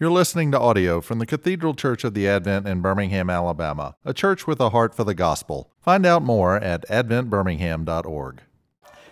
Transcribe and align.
You're 0.00 0.10
listening 0.10 0.50
to 0.52 0.58
audio 0.58 1.02
from 1.02 1.18
the 1.18 1.26
Cathedral 1.26 1.74
Church 1.74 2.04
of 2.04 2.14
the 2.14 2.26
Advent 2.26 2.66
in 2.66 2.80
Birmingham, 2.80 3.28
Alabama, 3.28 3.96
a 4.02 4.14
church 4.14 4.46
with 4.46 4.58
a 4.58 4.70
heart 4.70 4.94
for 4.94 5.04
the 5.04 5.12
gospel. 5.12 5.70
Find 5.82 6.06
out 6.06 6.22
more 6.22 6.56
at 6.56 6.88
adventbirmingham.org. 6.88 8.40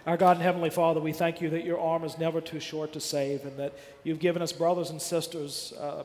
Our 0.06 0.16
God 0.16 0.36
and 0.38 0.42
Heavenly 0.42 0.70
Father, 0.70 0.98
we 0.98 1.12
thank 1.12 1.42
you 1.42 1.50
that 1.50 1.66
your 1.66 1.78
arm 1.78 2.04
is 2.04 2.16
never 2.16 2.40
too 2.40 2.58
short 2.58 2.94
to 2.94 3.00
save 3.00 3.44
and 3.44 3.58
that 3.58 3.74
you've 4.02 4.18
given 4.18 4.40
us 4.40 4.50
brothers 4.50 4.88
and 4.88 5.02
sisters 5.02 5.74
uh, 5.78 6.04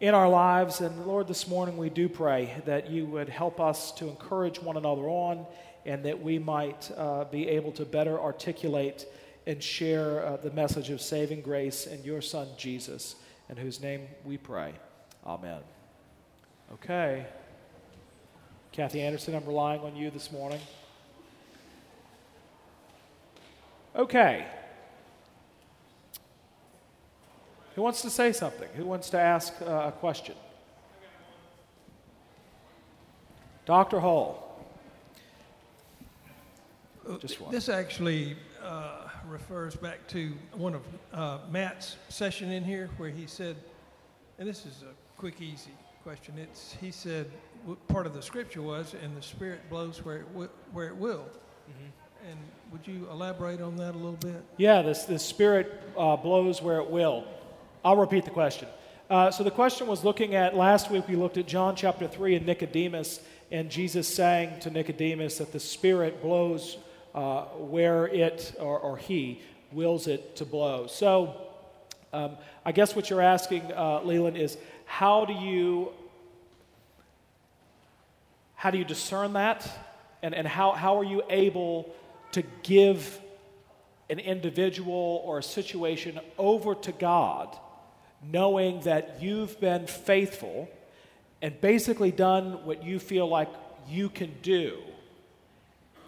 in 0.00 0.16
our 0.16 0.28
lives. 0.28 0.80
And 0.80 1.06
Lord, 1.06 1.28
this 1.28 1.46
morning 1.46 1.76
we 1.76 1.88
do 1.88 2.08
pray 2.08 2.60
that 2.66 2.90
you 2.90 3.06
would 3.06 3.28
help 3.28 3.60
us 3.60 3.92
to 3.92 4.08
encourage 4.08 4.60
one 4.60 4.76
another 4.76 5.08
on 5.08 5.46
and 5.86 6.04
that 6.04 6.20
we 6.20 6.40
might 6.40 6.90
uh, 6.96 7.22
be 7.26 7.46
able 7.46 7.70
to 7.70 7.84
better 7.84 8.20
articulate 8.20 9.06
and 9.46 9.62
share 9.62 10.26
uh, 10.26 10.36
the 10.38 10.50
message 10.50 10.90
of 10.90 11.00
saving 11.00 11.40
grace 11.40 11.86
in 11.86 12.02
your 12.02 12.20
Son, 12.20 12.48
Jesus 12.56 13.14
in 13.48 13.56
whose 13.56 13.80
name 13.80 14.08
we 14.24 14.36
pray. 14.36 14.74
Amen. 15.26 15.60
Okay. 16.74 17.26
Kathy 18.72 19.00
Anderson, 19.00 19.34
I'm 19.34 19.44
relying 19.44 19.80
on 19.80 19.96
you 19.96 20.10
this 20.10 20.30
morning. 20.30 20.60
Okay. 23.96 24.46
Who 27.74 27.82
wants 27.82 28.02
to 28.02 28.10
say 28.10 28.32
something? 28.32 28.68
Who 28.74 28.84
wants 28.84 29.10
to 29.10 29.18
ask 29.18 29.54
uh, 29.62 29.86
a 29.86 29.92
question? 29.92 30.34
Dr. 33.66 34.00
Hall. 34.00 34.44
Just 37.20 37.40
one. 37.40 37.50
This 37.50 37.68
actually 37.68 38.36
uh, 38.62 39.07
refers 39.28 39.76
back 39.76 40.06
to 40.08 40.32
one 40.54 40.74
of 40.74 40.82
uh, 41.12 41.38
Matt's 41.50 41.96
session 42.08 42.50
in 42.50 42.64
here 42.64 42.88
where 42.96 43.10
he 43.10 43.26
said, 43.26 43.56
and 44.38 44.48
this 44.48 44.66
is 44.66 44.82
a 44.82 45.20
quick, 45.20 45.40
easy 45.40 45.70
question. 46.02 46.34
It's 46.38 46.74
he 46.80 46.90
said 46.90 47.30
part 47.88 48.06
of 48.06 48.14
the 48.14 48.22
scripture 48.22 48.62
was, 48.62 48.94
"And 49.02 49.16
the 49.16 49.22
Spirit 49.22 49.60
blows 49.68 50.04
where 50.04 50.18
it 50.18 50.26
where 50.72 50.88
it 50.88 50.96
will." 50.96 51.24
Mm-hmm. 51.24 52.30
And 52.30 52.38
would 52.72 52.86
you 52.86 53.08
elaborate 53.10 53.60
on 53.60 53.76
that 53.76 53.94
a 53.94 53.98
little 53.98 54.12
bit? 54.12 54.42
Yeah, 54.56 54.82
this 54.82 55.04
the 55.04 55.18
Spirit 55.18 55.82
uh, 55.96 56.16
blows 56.16 56.62
where 56.62 56.78
it 56.78 56.90
will. 56.90 57.24
I'll 57.84 57.96
repeat 57.96 58.24
the 58.24 58.30
question. 58.30 58.68
Uh, 59.10 59.30
so 59.30 59.42
the 59.42 59.50
question 59.50 59.86
was 59.86 60.04
looking 60.04 60.34
at 60.34 60.56
last 60.56 60.90
week 60.90 61.08
we 61.08 61.16
looked 61.16 61.38
at 61.38 61.46
John 61.46 61.76
chapter 61.76 62.06
three 62.06 62.34
and 62.34 62.46
Nicodemus, 62.46 63.20
and 63.50 63.70
Jesus 63.70 64.12
saying 64.12 64.60
to 64.60 64.70
Nicodemus 64.70 65.38
that 65.38 65.52
the 65.52 65.60
Spirit 65.60 66.22
blows 66.22 66.78
uh, 67.14 67.44
where 67.44 68.06
it 68.06 68.54
or, 68.60 68.78
or, 68.78 68.96
he 68.96 69.40
wills 69.72 70.06
it 70.06 70.36
to 70.36 70.44
blow. 70.44 70.86
So, 70.86 71.34
um, 72.12 72.36
I 72.64 72.72
guess 72.72 72.94
what 72.94 73.10
you're 73.10 73.22
asking, 73.22 73.72
uh, 73.72 74.02
Leland, 74.02 74.36
is 74.36 74.56
how 74.84 75.24
do 75.24 75.32
you 75.32 75.92
how 78.58 78.72
do 78.72 78.78
you 78.78 78.84
discern 78.84 79.34
that, 79.34 79.70
and, 80.20 80.34
and 80.34 80.46
how, 80.46 80.72
how 80.72 80.98
are 80.98 81.04
you 81.04 81.22
able 81.30 81.94
to 82.32 82.42
give 82.64 83.20
an 84.10 84.18
individual 84.18 85.22
or 85.24 85.38
a 85.38 85.42
situation 85.44 86.18
over 86.38 86.74
to 86.74 86.90
God, 86.90 87.56
knowing 88.20 88.80
that 88.80 89.22
you've 89.22 89.60
been 89.60 89.86
faithful 89.86 90.68
and 91.40 91.60
basically 91.60 92.10
done 92.10 92.64
what 92.64 92.82
you 92.82 92.98
feel 92.98 93.28
like 93.28 93.48
you 93.88 94.08
can 94.08 94.34
do 94.42 94.78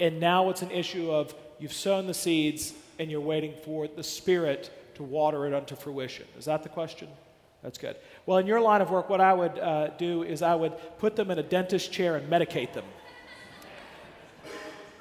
and 0.00 0.18
now 0.18 0.50
it's 0.50 0.62
an 0.62 0.70
issue 0.70 1.10
of 1.10 1.34
you've 1.58 1.72
sown 1.72 2.06
the 2.06 2.14
seeds 2.14 2.72
and 2.98 3.10
you're 3.10 3.20
waiting 3.20 3.54
for 3.64 3.86
the 3.86 4.02
Spirit 4.02 4.70
to 4.94 5.02
water 5.02 5.46
it 5.46 5.54
unto 5.54 5.76
fruition. 5.76 6.26
Is 6.38 6.46
that 6.46 6.62
the 6.62 6.68
question? 6.68 7.08
That's 7.62 7.78
good. 7.78 7.96
Well, 8.26 8.38
in 8.38 8.46
your 8.46 8.60
line 8.60 8.80
of 8.80 8.90
work, 8.90 9.10
what 9.10 9.20
I 9.20 9.34
would 9.34 9.58
uh, 9.58 9.88
do 9.98 10.22
is 10.22 10.42
I 10.42 10.54
would 10.54 10.72
put 10.98 11.16
them 11.16 11.30
in 11.30 11.38
a 11.38 11.42
dentist 11.42 11.92
chair 11.92 12.16
and 12.16 12.30
medicate 12.30 12.72
them. 12.72 12.84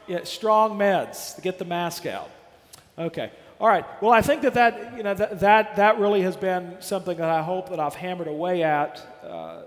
Yeah, 0.07 0.23
strong 0.23 0.77
meds 0.77 1.35
to 1.35 1.41
get 1.41 1.59
the 1.59 1.65
mask 1.65 2.05
out. 2.05 2.29
Okay. 2.97 3.31
All 3.61 3.67
right. 3.67 3.85
Well, 4.01 4.11
I 4.11 4.21
think 4.21 4.41
that 4.41 4.53
that, 4.55 4.97
you 4.97 5.03
know, 5.03 5.13
that, 5.13 5.39
that, 5.39 5.75
that 5.75 5.99
really 5.99 6.21
has 6.21 6.35
been 6.35 6.77
something 6.79 7.17
that 7.17 7.29
I 7.29 7.41
hope 7.41 7.69
that 7.69 7.79
I've 7.79 7.95
hammered 7.95 8.27
away 8.27 8.63
at 8.63 9.05
uh, 9.23 9.63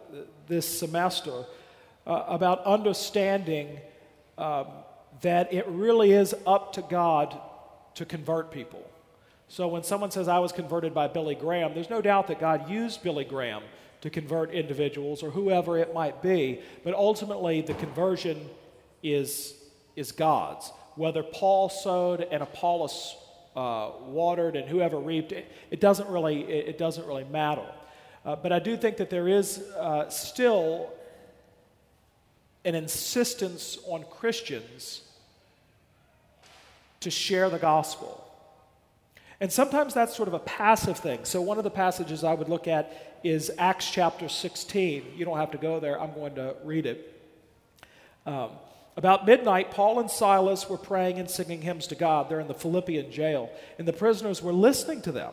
this 0.48 0.66
semester 0.66 1.44
uh, 2.06 2.24
about 2.26 2.64
understanding 2.64 3.78
um, 4.38 4.66
that 5.22 5.52
it 5.52 5.66
really 5.68 6.12
is 6.12 6.34
up 6.46 6.74
to 6.74 6.82
God 6.82 7.38
to 7.94 8.04
convert 8.04 8.50
people. 8.50 8.88
So 9.48 9.68
when 9.68 9.82
someone 9.82 10.10
says, 10.10 10.28
I 10.28 10.38
was 10.38 10.52
converted 10.52 10.94
by 10.94 11.08
Billy 11.08 11.34
Graham, 11.34 11.74
there's 11.74 11.90
no 11.90 12.00
doubt 12.00 12.26
that 12.28 12.40
God 12.40 12.70
used 12.70 13.02
Billy 13.02 13.24
Graham 13.24 13.62
to 14.00 14.10
convert 14.10 14.50
individuals 14.50 15.22
or 15.22 15.30
whoever 15.30 15.78
it 15.78 15.94
might 15.94 16.22
be, 16.22 16.60
but 16.82 16.94
ultimately 16.94 17.60
the 17.60 17.74
conversion 17.74 18.48
is, 19.02 19.54
is 19.94 20.10
God's. 20.10 20.72
Whether 20.96 21.22
Paul 21.22 21.68
sowed 21.68 22.26
and 22.30 22.42
Apollos 22.42 23.16
uh, 23.54 23.90
watered 24.06 24.56
and 24.56 24.68
whoever 24.68 24.98
reaped, 24.98 25.32
it, 25.32 25.50
it 25.70 25.80
doesn't 25.80 26.08
really, 26.08 26.42
it, 26.42 26.68
it, 26.68 26.78
doesn't 26.78 27.06
really 27.06 27.24
matter. 27.24 27.66
Uh, 28.24 28.34
but 28.34 28.52
I 28.52 28.58
do 28.58 28.76
think 28.76 28.96
that 28.96 29.10
there 29.10 29.28
is 29.28 29.58
uh, 29.78 30.08
still 30.08 30.90
an 32.64 32.74
insistence 32.74 33.78
on 33.86 34.04
Christians 34.10 35.02
to 37.02 37.10
share 37.10 37.48
the 37.50 37.58
gospel. 37.58 38.18
And 39.40 39.52
sometimes 39.52 39.92
that's 39.92 40.16
sort 40.16 40.28
of 40.28 40.34
a 40.34 40.38
passive 40.38 40.98
thing. 40.98 41.24
So, 41.24 41.42
one 41.42 41.58
of 41.58 41.64
the 41.64 41.70
passages 41.70 42.22
I 42.22 42.34
would 42.34 42.48
look 42.48 42.68
at 42.68 43.18
is 43.24 43.50
Acts 43.58 43.90
chapter 43.90 44.28
16. 44.28 45.14
You 45.16 45.24
don't 45.24 45.38
have 45.38 45.50
to 45.50 45.58
go 45.58 45.80
there, 45.80 46.00
I'm 46.00 46.14
going 46.14 46.36
to 46.36 46.54
read 46.64 46.86
it. 46.86 47.08
Um, 48.24 48.50
about 48.96 49.26
midnight, 49.26 49.70
Paul 49.70 50.00
and 50.00 50.10
Silas 50.10 50.68
were 50.68 50.76
praying 50.76 51.18
and 51.18 51.28
singing 51.28 51.62
hymns 51.62 51.86
to 51.88 51.94
God. 51.94 52.28
They're 52.28 52.40
in 52.40 52.48
the 52.48 52.54
Philippian 52.54 53.10
jail, 53.10 53.50
and 53.78 53.88
the 53.88 53.92
prisoners 53.92 54.42
were 54.42 54.52
listening 54.52 55.02
to 55.02 55.12
them. 55.12 55.32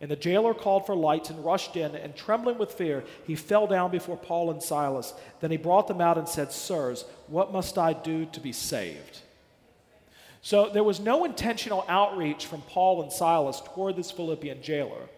And 0.00 0.10
the 0.10 0.16
jailer 0.16 0.54
called 0.54 0.86
for 0.86 0.94
lights 0.94 1.28
and 1.28 1.44
rushed 1.44 1.76
in, 1.76 1.94
and 1.94 2.16
trembling 2.16 2.56
with 2.56 2.72
fear, 2.72 3.04
he 3.26 3.34
fell 3.34 3.66
down 3.66 3.90
before 3.90 4.16
Paul 4.16 4.50
and 4.50 4.62
Silas. 4.62 5.12
Then 5.40 5.50
he 5.50 5.58
brought 5.58 5.88
them 5.88 6.00
out 6.00 6.16
and 6.16 6.26
said, 6.26 6.52
Sirs, 6.52 7.04
what 7.26 7.52
must 7.52 7.76
I 7.76 7.92
do 7.92 8.24
to 8.26 8.40
be 8.40 8.52
saved? 8.52 9.20
So 10.42 10.70
there 10.70 10.84
was 10.84 11.00
no 11.00 11.24
intentional 11.24 11.84
outreach 11.86 12.46
from 12.46 12.62
Paul 12.62 13.02
and 13.02 13.12
Silas 13.12 13.60
toward 13.74 13.96
this 13.96 14.10
Philippian 14.10 14.62
jailer. 14.62 15.08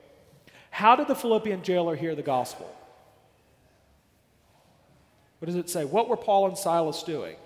How 0.70 0.96
did 0.96 1.06
the 1.06 1.14
Philippian 1.14 1.62
jailer 1.62 1.94
hear 1.94 2.16
the 2.16 2.22
gospel? 2.22 2.74
What 5.38 5.46
does 5.46 5.56
it 5.56 5.70
say? 5.70 5.84
What 5.84 6.08
were 6.08 6.16
Paul 6.16 6.48
and 6.48 6.58
Silas 6.58 7.04
doing? 7.04 7.36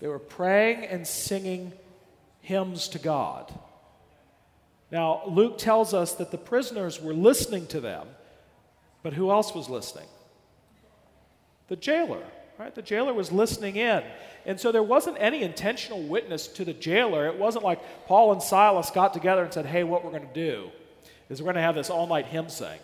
They 0.00 0.08
were 0.08 0.18
praying 0.18 0.84
and 0.84 1.06
singing 1.06 1.72
hymns 2.42 2.88
to 2.88 2.98
God. 2.98 3.52
Now, 4.92 5.22
Luke 5.26 5.56
tells 5.58 5.94
us 5.94 6.12
that 6.14 6.30
the 6.30 6.38
prisoners 6.38 7.00
were 7.00 7.14
listening 7.14 7.66
to 7.68 7.80
them, 7.80 8.06
but 9.02 9.14
who 9.14 9.30
else 9.30 9.54
was 9.54 9.68
listening? 9.68 10.06
The 11.68 11.76
jailer, 11.76 12.22
right? 12.58 12.74
The 12.74 12.82
jailer 12.82 13.14
was 13.14 13.32
listening 13.32 13.76
in. 13.76 14.04
And 14.44 14.60
so 14.60 14.70
there 14.70 14.82
wasn't 14.82 15.16
any 15.18 15.42
intentional 15.42 16.02
witness 16.02 16.46
to 16.48 16.64
the 16.64 16.74
jailer. 16.74 17.26
It 17.26 17.38
wasn't 17.38 17.64
like 17.64 17.80
Paul 18.06 18.32
and 18.32 18.42
Silas 18.42 18.90
got 18.90 19.14
together 19.14 19.42
and 19.42 19.52
said, 19.52 19.64
hey, 19.64 19.82
what 19.82 20.04
we're 20.04 20.10
going 20.10 20.28
to 20.28 20.34
do 20.34 20.70
is 21.30 21.40
we're 21.40 21.46
going 21.46 21.56
to 21.56 21.62
have 21.62 21.74
this 21.74 21.88
all 21.88 22.06
night 22.06 22.26
hymn 22.26 22.50
sing. 22.50 22.78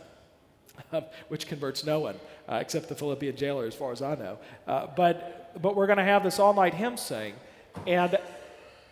which 1.29 1.47
converts 1.47 1.85
no 1.85 2.01
one 2.01 2.15
uh, 2.49 2.57
except 2.57 2.89
the 2.89 2.95
Philippian 2.95 3.37
jailer, 3.37 3.67
as 3.67 3.75
far 3.75 3.93
as 3.93 4.01
I 4.01 4.15
know. 4.15 4.39
Uh, 4.67 4.87
but, 4.97 5.61
but 5.61 5.77
we're 5.77 5.87
going 5.87 5.99
to 5.99 6.05
have 6.05 6.23
this 6.23 6.39
all 6.39 6.55
night 6.55 6.75
hymn 6.75 6.97
sing, 6.97 7.35
and, 7.87 8.17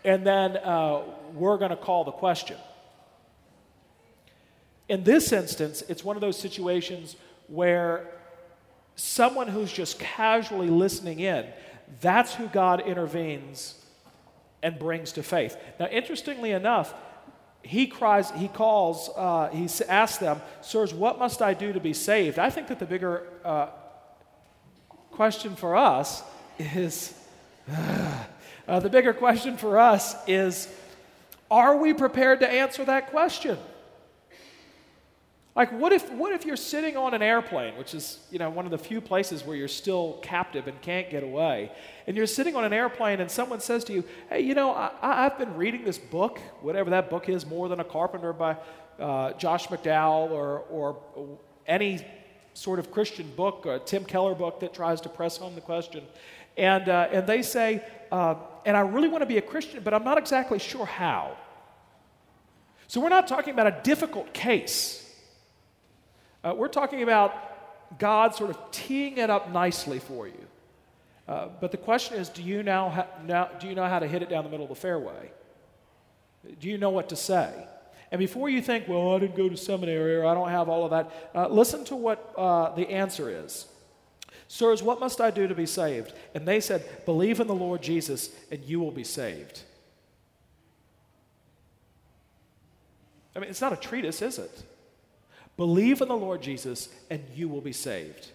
and 0.04 0.26
then 0.26 0.56
uh, 0.58 1.02
we're 1.32 1.58
going 1.58 1.70
to 1.70 1.76
call 1.76 2.04
the 2.04 2.12
question. 2.12 2.56
In 4.88 5.04
this 5.04 5.32
instance, 5.32 5.82
it's 5.88 6.04
one 6.04 6.16
of 6.16 6.20
those 6.20 6.38
situations 6.38 7.16
where 7.48 8.06
someone 8.94 9.48
who's 9.48 9.72
just 9.72 9.98
casually 9.98 10.68
listening 10.68 11.20
in, 11.20 11.46
that's 12.00 12.34
who 12.34 12.46
God 12.48 12.80
intervenes 12.80 13.74
and 14.62 14.78
brings 14.78 15.12
to 15.12 15.22
faith. 15.22 15.56
Now, 15.78 15.86
interestingly 15.86 16.52
enough, 16.52 16.94
he 17.62 17.86
cries, 17.86 18.30
he 18.30 18.48
calls, 18.48 19.10
uh, 19.16 19.48
he 19.52 19.68
asks 19.88 20.18
them, 20.18 20.40
Sirs, 20.60 20.94
what 20.94 21.18
must 21.18 21.42
I 21.42 21.52
do 21.52 21.72
to 21.72 21.80
be 21.80 21.92
saved? 21.92 22.38
I 22.38 22.50
think 22.50 22.68
that 22.68 22.78
the 22.78 22.86
bigger 22.86 23.24
uh, 23.44 23.68
question 25.10 25.56
for 25.56 25.76
us 25.76 26.22
is 26.58 27.12
uh, 28.68 28.80
the 28.80 28.88
bigger 28.88 29.12
question 29.12 29.56
for 29.56 29.78
us 29.78 30.14
is 30.28 30.68
are 31.50 31.76
we 31.76 31.92
prepared 31.92 32.40
to 32.40 32.48
answer 32.48 32.84
that 32.84 33.10
question? 33.10 33.58
Like, 35.56 35.72
what 35.72 35.90
if, 35.90 36.12
what 36.12 36.34
if 36.34 36.44
you're 36.44 36.54
sitting 36.54 36.98
on 36.98 37.14
an 37.14 37.22
airplane, 37.22 37.78
which 37.78 37.94
is, 37.94 38.18
you 38.30 38.38
know, 38.38 38.50
one 38.50 38.66
of 38.66 38.70
the 38.70 38.78
few 38.78 39.00
places 39.00 39.42
where 39.42 39.56
you're 39.56 39.68
still 39.68 40.18
captive 40.20 40.68
and 40.68 40.78
can't 40.82 41.08
get 41.08 41.22
away, 41.22 41.72
and 42.06 42.14
you're 42.14 42.26
sitting 42.26 42.54
on 42.54 42.64
an 42.64 42.74
airplane 42.74 43.20
and 43.20 43.30
someone 43.30 43.60
says 43.60 43.82
to 43.84 43.94
you, 43.94 44.04
hey, 44.28 44.40
you 44.40 44.54
know, 44.54 44.72
I, 44.72 44.90
I've 45.00 45.38
been 45.38 45.56
reading 45.56 45.82
this 45.82 45.96
book, 45.96 46.38
whatever 46.60 46.90
that 46.90 47.08
book 47.08 47.30
is, 47.30 47.46
More 47.46 47.70
Than 47.70 47.80
a 47.80 47.84
Carpenter 47.84 48.34
by 48.34 48.58
uh, 49.00 49.32
Josh 49.32 49.68
McDowell 49.68 50.30
or, 50.30 50.58
or 50.70 51.38
any 51.66 52.04
sort 52.52 52.78
of 52.78 52.90
Christian 52.90 53.30
book, 53.34 53.64
a 53.64 53.78
Tim 53.78 54.04
Keller 54.04 54.34
book 54.34 54.60
that 54.60 54.74
tries 54.74 55.00
to 55.02 55.08
press 55.08 55.38
home 55.38 55.54
the 55.54 55.62
question. 55.62 56.04
And, 56.58 56.86
uh, 56.90 57.08
and 57.10 57.26
they 57.26 57.40
say, 57.40 57.82
uh, 58.12 58.34
and 58.66 58.76
I 58.76 58.80
really 58.80 59.08
want 59.08 59.22
to 59.22 59.26
be 59.26 59.38
a 59.38 59.42
Christian, 59.42 59.82
but 59.82 59.94
I'm 59.94 60.04
not 60.04 60.18
exactly 60.18 60.58
sure 60.58 60.84
how. 60.84 61.34
So 62.88 63.00
we're 63.00 63.08
not 63.08 63.26
talking 63.26 63.54
about 63.54 63.66
a 63.66 63.80
difficult 63.82 64.34
case. 64.34 65.02
Uh, 66.46 66.54
we're 66.54 66.68
talking 66.68 67.02
about 67.02 67.98
God 67.98 68.34
sort 68.36 68.50
of 68.50 68.70
teeing 68.70 69.18
it 69.18 69.30
up 69.30 69.50
nicely 69.50 69.98
for 69.98 70.28
you. 70.28 70.46
Uh, 71.26 71.48
but 71.60 71.72
the 71.72 71.76
question 71.76 72.16
is 72.18 72.28
do 72.28 72.40
you, 72.40 72.62
now 72.62 72.90
ha- 72.90 73.06
now, 73.26 73.50
do 73.58 73.66
you 73.66 73.74
know 73.74 73.86
how 73.86 73.98
to 73.98 74.06
hit 74.06 74.22
it 74.22 74.28
down 74.28 74.44
the 74.44 74.50
middle 74.50 74.64
of 74.64 74.68
the 74.68 74.76
fairway? 74.76 75.32
Do 76.60 76.68
you 76.68 76.78
know 76.78 76.90
what 76.90 77.08
to 77.08 77.16
say? 77.16 77.66
And 78.12 78.20
before 78.20 78.48
you 78.48 78.62
think, 78.62 78.86
well, 78.86 79.16
I 79.16 79.18
didn't 79.18 79.34
go 79.34 79.48
to 79.48 79.56
seminary 79.56 80.14
or 80.14 80.24
I 80.24 80.34
don't 80.34 80.50
have 80.50 80.68
all 80.68 80.84
of 80.84 80.90
that, 80.92 81.30
uh, 81.34 81.48
listen 81.48 81.84
to 81.86 81.96
what 81.96 82.32
uh, 82.36 82.72
the 82.76 82.90
answer 82.90 83.28
is. 83.28 83.66
Sirs, 84.46 84.84
what 84.84 85.00
must 85.00 85.20
I 85.20 85.32
do 85.32 85.48
to 85.48 85.54
be 85.56 85.66
saved? 85.66 86.12
And 86.32 86.46
they 86.46 86.60
said, 86.60 87.04
Believe 87.04 87.40
in 87.40 87.48
the 87.48 87.54
Lord 87.54 87.82
Jesus, 87.82 88.30
and 88.52 88.62
you 88.62 88.78
will 88.78 88.92
be 88.92 89.02
saved. 89.02 89.62
I 93.34 93.40
mean, 93.40 93.50
it's 93.50 93.60
not 93.60 93.72
a 93.72 93.76
treatise, 93.76 94.22
is 94.22 94.38
it? 94.38 94.62
Believe 95.56 96.00
in 96.00 96.08
the 96.08 96.16
Lord 96.16 96.42
Jesus, 96.42 96.88
and 97.10 97.22
you 97.34 97.48
will 97.48 97.60
be 97.60 97.72
saved. 97.72 98.28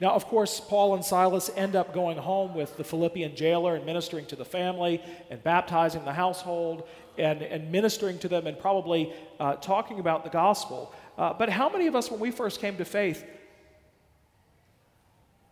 Now, 0.00 0.10
of 0.10 0.26
course, 0.26 0.60
Paul 0.60 0.94
and 0.94 1.04
Silas 1.04 1.50
end 1.56 1.74
up 1.74 1.94
going 1.94 2.18
home 2.18 2.54
with 2.54 2.76
the 2.76 2.84
Philippian 2.84 3.34
jailer 3.34 3.76
and 3.76 3.86
ministering 3.86 4.26
to 4.26 4.36
the 4.36 4.44
family 4.44 5.00
and 5.30 5.42
baptizing 5.42 6.04
the 6.04 6.12
household 6.12 6.86
and, 7.16 7.40
and 7.40 7.72
ministering 7.72 8.18
to 8.18 8.28
them 8.28 8.46
and 8.46 8.58
probably 8.58 9.12
uh, 9.40 9.54
talking 9.54 9.98
about 9.98 10.22
the 10.22 10.30
gospel. 10.30 10.92
Uh, 11.16 11.32
but 11.32 11.48
how 11.48 11.70
many 11.70 11.86
of 11.86 11.96
us, 11.96 12.10
when 12.10 12.20
we 12.20 12.30
first 12.30 12.60
came 12.60 12.76
to 12.76 12.84
faith, 12.84 13.24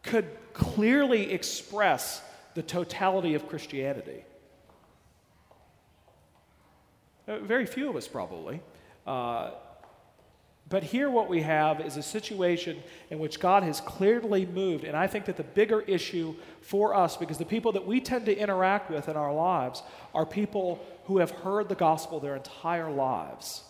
could 0.03 0.27
clearly 0.53 1.33
express 1.33 2.21
the 2.55 2.63
totality 2.63 3.35
of 3.35 3.49
Christianity? 3.49 4.25
Uh, 7.27 7.39
very 7.39 7.65
few 7.65 7.89
of 7.89 7.97
us, 7.97 8.07
probably. 8.07 8.61
But 10.69 10.83
here, 10.83 11.11
what 11.11 11.29
we 11.29 11.43
have 11.43 11.81
is 11.81 11.97
a 11.97 12.03
situation 12.03 12.83
in 13.11 13.19
which 13.19 13.39
God 13.39 13.63
has 13.65 13.81
clearly 13.81 14.47
moved. 14.47 14.85
And 14.85 14.97
I 14.97 15.07
think 15.07 15.27
that 15.27 15.37
the 15.37 15.45
bigger 15.45 15.83
issue 15.83 16.35
for 16.63 16.95
us, 16.95 17.19
because 17.19 17.37
the 17.37 17.45
people 17.45 17.73
that 17.73 17.87
we 17.87 18.01
tend 18.01 18.27
to 18.27 18.37
interact 18.37 18.91
with 18.91 19.09
in 19.09 19.17
our 19.17 19.33
lives 19.33 19.83
are 20.15 20.25
people 20.25 20.85
who 21.05 21.19
have 21.19 21.31
heard 21.31 21.69
the 21.69 21.75
gospel 21.75 22.19
their 22.19 22.37
entire 22.37 22.91
lives. 22.91 23.63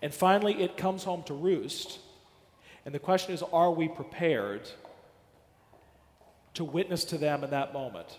And 0.00 0.14
finally, 0.14 0.62
it 0.62 0.78
comes 0.78 1.04
home 1.04 1.24
to 1.24 1.34
roost. 1.34 1.98
And 2.86 2.94
the 2.94 2.98
question 2.98 3.34
is 3.34 3.42
are 3.42 3.70
we 3.70 3.88
prepared 3.88 4.68
to 6.54 6.64
witness 6.64 7.04
to 7.06 7.18
them 7.18 7.44
in 7.44 7.50
that 7.50 7.74
moment? 7.74 8.16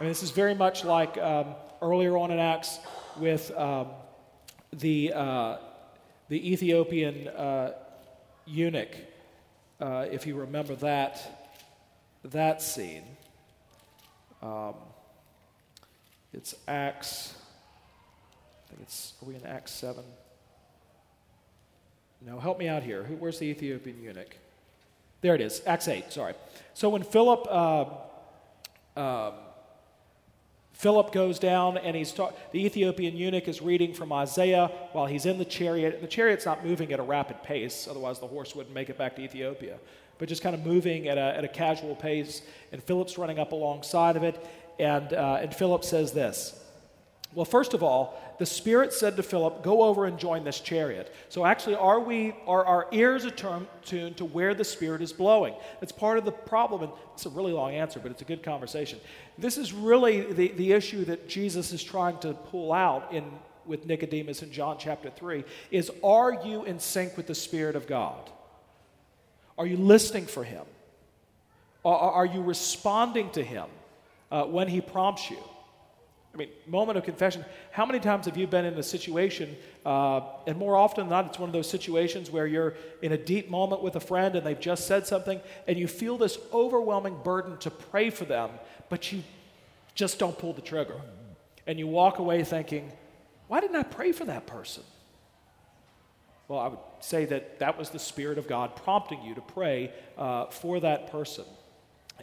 I 0.00 0.04
mean, 0.04 0.10
this 0.10 0.22
is 0.22 0.30
very 0.30 0.54
much 0.54 0.84
like 0.84 1.18
um, 1.18 1.54
earlier 1.82 2.16
on 2.16 2.30
in 2.30 2.38
Acts 2.38 2.78
with 3.18 3.50
um, 3.58 3.88
the. 4.72 5.12
Uh, 5.14 5.56
the 6.28 6.52
Ethiopian 6.52 7.28
uh, 7.28 7.72
eunuch, 8.46 8.94
uh, 9.80 10.06
if 10.10 10.26
you 10.26 10.36
remember 10.36 10.74
that, 10.76 11.54
that 12.24 12.62
scene. 12.62 13.04
Um, 14.42 14.74
it's 16.32 16.54
Acts, 16.66 17.34
I 18.64 18.70
think 18.70 18.82
it's, 18.82 19.14
are 19.22 19.28
we 19.28 19.34
in 19.34 19.44
Acts 19.46 19.72
7? 19.72 20.02
No, 22.24 22.38
help 22.38 22.58
me 22.58 22.68
out 22.68 22.82
here. 22.82 23.02
Who, 23.04 23.16
where's 23.16 23.38
the 23.38 23.46
Ethiopian 23.46 24.02
eunuch? 24.02 24.36
There 25.20 25.34
it 25.34 25.40
is, 25.40 25.62
Acts 25.66 25.88
8, 25.88 26.12
sorry. 26.12 26.34
So 26.74 26.88
when 26.88 27.02
Philip 27.02 27.46
uh, 27.48 27.84
Philip 30.82 31.12
goes 31.12 31.38
down 31.38 31.78
and 31.78 31.94
he's 31.94 32.10
ta- 32.10 32.32
the 32.50 32.66
Ethiopian 32.66 33.16
eunuch 33.16 33.46
is 33.46 33.62
reading 33.62 33.94
from 33.94 34.12
Isaiah 34.12 34.68
while 34.90 35.06
he's 35.06 35.26
in 35.26 35.38
the 35.38 35.44
chariot. 35.44 36.00
The 36.00 36.08
chariot's 36.08 36.44
not 36.44 36.66
moving 36.66 36.92
at 36.92 36.98
a 36.98 37.04
rapid 37.04 37.40
pace, 37.44 37.86
otherwise 37.88 38.18
the 38.18 38.26
horse 38.26 38.56
wouldn't 38.56 38.74
make 38.74 38.90
it 38.90 38.98
back 38.98 39.14
to 39.14 39.22
Ethiopia, 39.22 39.78
but 40.18 40.28
just 40.28 40.42
kind 40.42 40.56
of 40.56 40.66
moving 40.66 41.06
at 41.06 41.18
a, 41.18 41.36
at 41.36 41.44
a 41.44 41.48
casual 41.48 41.94
pace. 41.94 42.42
And 42.72 42.82
Philip's 42.82 43.16
running 43.16 43.38
up 43.38 43.52
alongside 43.52 44.16
of 44.16 44.24
it, 44.24 44.44
and, 44.80 45.12
uh, 45.12 45.38
and 45.40 45.54
Philip 45.54 45.84
says 45.84 46.10
this 46.10 46.60
well, 47.34 47.46
first 47.46 47.72
of 47.72 47.82
all, 47.82 48.20
the 48.38 48.44
Spirit 48.44 48.92
said 48.92 49.16
to 49.16 49.22
Philip, 49.22 49.62
Go 49.62 49.82
over 49.82 50.04
and 50.04 50.18
join 50.18 50.44
this 50.44 50.60
chariot. 50.60 51.14
So, 51.30 51.46
actually, 51.46 51.76
are, 51.76 51.98
we, 51.98 52.34
are 52.46 52.64
our 52.64 52.88
ears 52.92 53.24
attuned 53.24 53.68
to 53.84 54.24
where 54.24 54.52
the 54.52 54.64
Spirit 54.64 55.00
is 55.00 55.12
blowing? 55.12 55.54
That's 55.80 55.92
part 55.92 56.18
of 56.18 56.26
the 56.26 56.32
problem. 56.32 56.82
And 56.82 56.92
it's 57.14 57.24
a 57.24 57.30
really 57.30 57.52
long 57.52 57.72
answer, 57.72 58.00
but 58.00 58.10
it's 58.10 58.20
a 58.20 58.26
good 58.26 58.42
conversation. 58.42 59.00
This 59.38 59.56
is 59.56 59.72
really 59.72 60.32
the, 60.32 60.48
the 60.48 60.72
issue 60.72 61.06
that 61.06 61.26
Jesus 61.26 61.72
is 61.72 61.82
trying 61.82 62.18
to 62.18 62.34
pull 62.34 62.72
out 62.72 63.14
in, 63.14 63.24
with 63.64 63.86
Nicodemus 63.86 64.42
in 64.42 64.52
John 64.52 64.76
chapter 64.78 65.08
3 65.08 65.44
is 65.70 65.90
are 66.04 66.34
you 66.44 66.64
in 66.64 66.80
sync 66.80 67.16
with 67.16 67.26
the 67.26 67.34
Spirit 67.34 67.76
of 67.76 67.86
God? 67.86 68.30
Are 69.56 69.66
you 69.66 69.78
listening 69.78 70.26
for 70.26 70.44
Him? 70.44 70.64
Are, 71.82 71.96
are 71.96 72.26
you 72.26 72.42
responding 72.42 73.30
to 73.30 73.42
Him 73.42 73.66
uh, 74.30 74.44
when 74.44 74.68
He 74.68 74.82
prompts 74.82 75.30
you? 75.30 75.38
I 76.34 76.38
mean, 76.38 76.48
moment 76.66 76.96
of 76.96 77.04
confession. 77.04 77.44
How 77.72 77.84
many 77.84 78.00
times 78.00 78.24
have 78.24 78.38
you 78.38 78.46
been 78.46 78.64
in 78.64 78.74
a 78.74 78.82
situation, 78.82 79.54
uh, 79.84 80.22
and 80.46 80.56
more 80.56 80.76
often 80.76 81.04
than 81.04 81.10
not, 81.10 81.26
it's 81.26 81.38
one 81.38 81.48
of 81.48 81.52
those 81.52 81.68
situations 81.68 82.30
where 82.30 82.46
you're 82.46 82.74
in 83.02 83.12
a 83.12 83.18
deep 83.18 83.50
moment 83.50 83.82
with 83.82 83.96
a 83.96 84.00
friend 84.00 84.34
and 84.34 84.46
they've 84.46 84.58
just 84.58 84.86
said 84.86 85.06
something, 85.06 85.40
and 85.68 85.78
you 85.78 85.86
feel 85.86 86.16
this 86.16 86.38
overwhelming 86.52 87.18
burden 87.22 87.58
to 87.58 87.70
pray 87.70 88.08
for 88.08 88.24
them, 88.24 88.50
but 88.88 89.12
you 89.12 89.22
just 89.94 90.18
don't 90.18 90.38
pull 90.38 90.54
the 90.54 90.62
trigger. 90.62 90.98
And 91.66 91.78
you 91.78 91.86
walk 91.86 92.18
away 92.18 92.42
thinking, 92.44 92.90
why 93.48 93.60
didn't 93.60 93.76
I 93.76 93.82
pray 93.82 94.12
for 94.12 94.24
that 94.24 94.46
person? 94.46 94.84
Well, 96.48 96.60
I 96.60 96.68
would 96.68 96.78
say 97.00 97.26
that 97.26 97.58
that 97.58 97.78
was 97.78 97.90
the 97.90 97.98
Spirit 97.98 98.38
of 98.38 98.48
God 98.48 98.74
prompting 98.74 99.22
you 99.22 99.34
to 99.34 99.40
pray 99.42 99.92
uh, 100.16 100.46
for 100.46 100.80
that 100.80 101.12
person. 101.12 101.44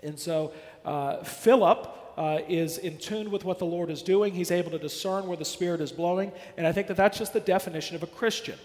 And 0.01 0.19
so, 0.19 0.53
uh, 0.83 1.23
Philip 1.23 1.87
uh, 2.19 2.41
is 2.49 2.77
in 2.77 2.97
tune 2.97 3.31
with 3.31 3.45
what 3.45 3.59
the 3.59 3.65
Lord 3.65 3.89
is 3.89 4.01
doing. 4.03 4.33
He's 4.33 4.51
able 4.51 4.71
to 4.71 4.77
discern 4.77 5.25
where 5.25 5.37
the 5.37 5.45
Spirit 5.45 5.79
is 5.79 5.93
blowing. 5.93 6.33
And 6.57 6.67
I 6.67 6.73
think 6.73 6.87
that 6.87 6.97
that's 6.97 7.17
just 7.17 7.31
the 7.31 7.39
definition 7.39 7.95
of 7.95 8.03
a 8.03 8.07
Christian. 8.07 8.59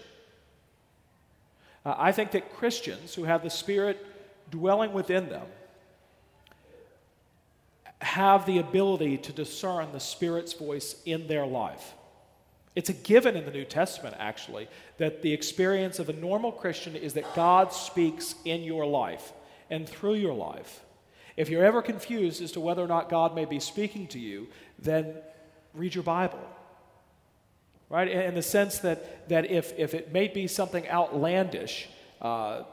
Uh, 1.85 1.95
I 1.97 2.11
think 2.11 2.31
that 2.31 2.53
Christians 2.53 3.15
who 3.15 3.23
have 3.23 3.43
the 3.43 3.49
Spirit 3.49 4.05
dwelling 4.51 4.91
within 4.91 5.29
them 5.29 5.47
have 8.01 8.45
the 8.45 8.57
ability 8.57 9.17
to 9.19 9.31
discern 9.31 9.93
the 9.93 10.01
Spirit's 10.01 10.51
voice 10.51 11.01
in 11.05 11.27
their 11.27 11.45
life. 11.45 11.93
It's 12.75 12.89
a 12.89 12.93
given 12.93 13.37
in 13.37 13.45
the 13.45 13.51
New 13.51 13.63
Testament, 13.63 14.17
actually, 14.19 14.67
that 14.97 15.21
the 15.21 15.31
experience 15.31 15.97
of 15.97 16.09
a 16.09 16.13
normal 16.13 16.51
Christian 16.51 16.93
is 16.93 17.13
that 17.13 17.33
God 17.33 17.71
speaks 17.71 18.35
in 18.43 18.63
your 18.63 18.85
life 18.85 19.31
and 19.69 19.87
through 19.87 20.15
your 20.15 20.33
life. 20.33 20.81
If 21.37 21.49
you're 21.49 21.65
ever 21.65 21.81
confused 21.81 22.41
as 22.41 22.51
to 22.53 22.59
whether 22.59 22.83
or 22.83 22.87
not 22.87 23.09
God 23.09 23.35
may 23.35 23.45
be 23.45 23.59
speaking 23.59 24.07
to 24.07 24.19
you, 24.19 24.47
then 24.79 25.15
read 25.73 25.93
your 25.93 26.03
Bible. 26.03 26.39
Right? 27.89 28.07
In 28.07 28.35
the 28.35 28.41
sense 28.41 28.79
that, 28.79 29.29
that 29.29 29.51
if, 29.51 29.77
if 29.77 29.93
it 29.93 30.11
may 30.11 30.27
be 30.27 30.47
something 30.47 30.87
outlandish, 30.87 31.87
uh, 32.21 32.63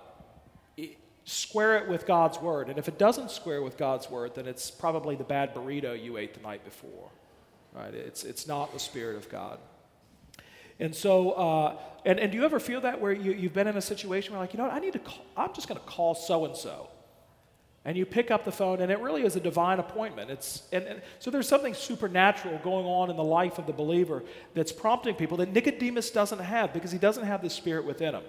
square 1.25 1.76
it 1.78 1.88
with 1.88 2.07
God's 2.07 2.40
word. 2.40 2.69
And 2.69 2.78
if 2.78 2.88
it 2.88 2.99
doesn't 2.99 3.31
square 3.31 3.62
with 3.62 3.76
God's 3.76 4.09
word, 4.11 4.35
then 4.35 4.47
it's 4.47 4.71
probably 4.71 5.16
the 5.16 5.25
bad 5.25 5.54
burrito 5.54 6.02
you 6.02 6.16
ate 6.16 6.35
the 6.35 6.40
night 6.40 6.64
before. 6.64 7.11
Right? 7.73 7.95
It's, 7.95 8.25
it's 8.25 8.47
not 8.47 8.73
the 8.73 8.78
Spirit 8.78 9.16
of 9.16 9.28
God. 9.28 9.59
And 10.81 10.95
so, 10.95 11.33
uh, 11.33 11.76
and, 12.04 12.19
and 12.19 12.33
do 12.33 12.38
you 12.38 12.45
ever 12.45 12.59
feel 12.59 12.81
that 12.81 13.00
where 13.00 13.12
you, 13.12 13.33
you've 13.33 13.52
been 13.52 13.69
in 13.69 13.76
a 13.76 13.83
situation 13.83 14.33
where, 14.33 14.40
like, 14.40 14.52
you 14.52 14.59
know 14.59 14.64
what, 14.64 14.73
I 14.73 14.78
need 14.78 14.95
to 14.95 14.99
call, 14.99 15.25
I'm 15.37 15.52
just 15.52 15.69
going 15.69 15.81
to 15.81 15.87
call 15.87 16.14
so 16.14 16.45
and 16.45 16.57
so 16.57 16.88
and 17.84 17.96
you 17.96 18.06
pick 18.06 18.30
up 18.30 18.44
the 18.44 18.52
phone 18.52 18.80
and 18.80 18.92
it 18.92 19.00
really 19.00 19.24
is 19.24 19.36
a 19.36 19.40
divine 19.40 19.78
appointment 19.78 20.30
it's 20.30 20.62
and, 20.72 20.84
and, 20.84 21.02
so 21.18 21.30
there's 21.30 21.48
something 21.48 21.74
supernatural 21.74 22.58
going 22.62 22.86
on 22.86 23.10
in 23.10 23.16
the 23.16 23.24
life 23.24 23.58
of 23.58 23.66
the 23.66 23.72
believer 23.72 24.22
that's 24.54 24.72
prompting 24.72 25.14
people 25.14 25.36
that 25.36 25.52
nicodemus 25.52 26.10
doesn't 26.10 26.40
have 26.40 26.72
because 26.72 26.92
he 26.92 26.98
doesn't 26.98 27.24
have 27.24 27.42
the 27.42 27.50
spirit 27.50 27.84
within 27.84 28.14
him 28.14 28.24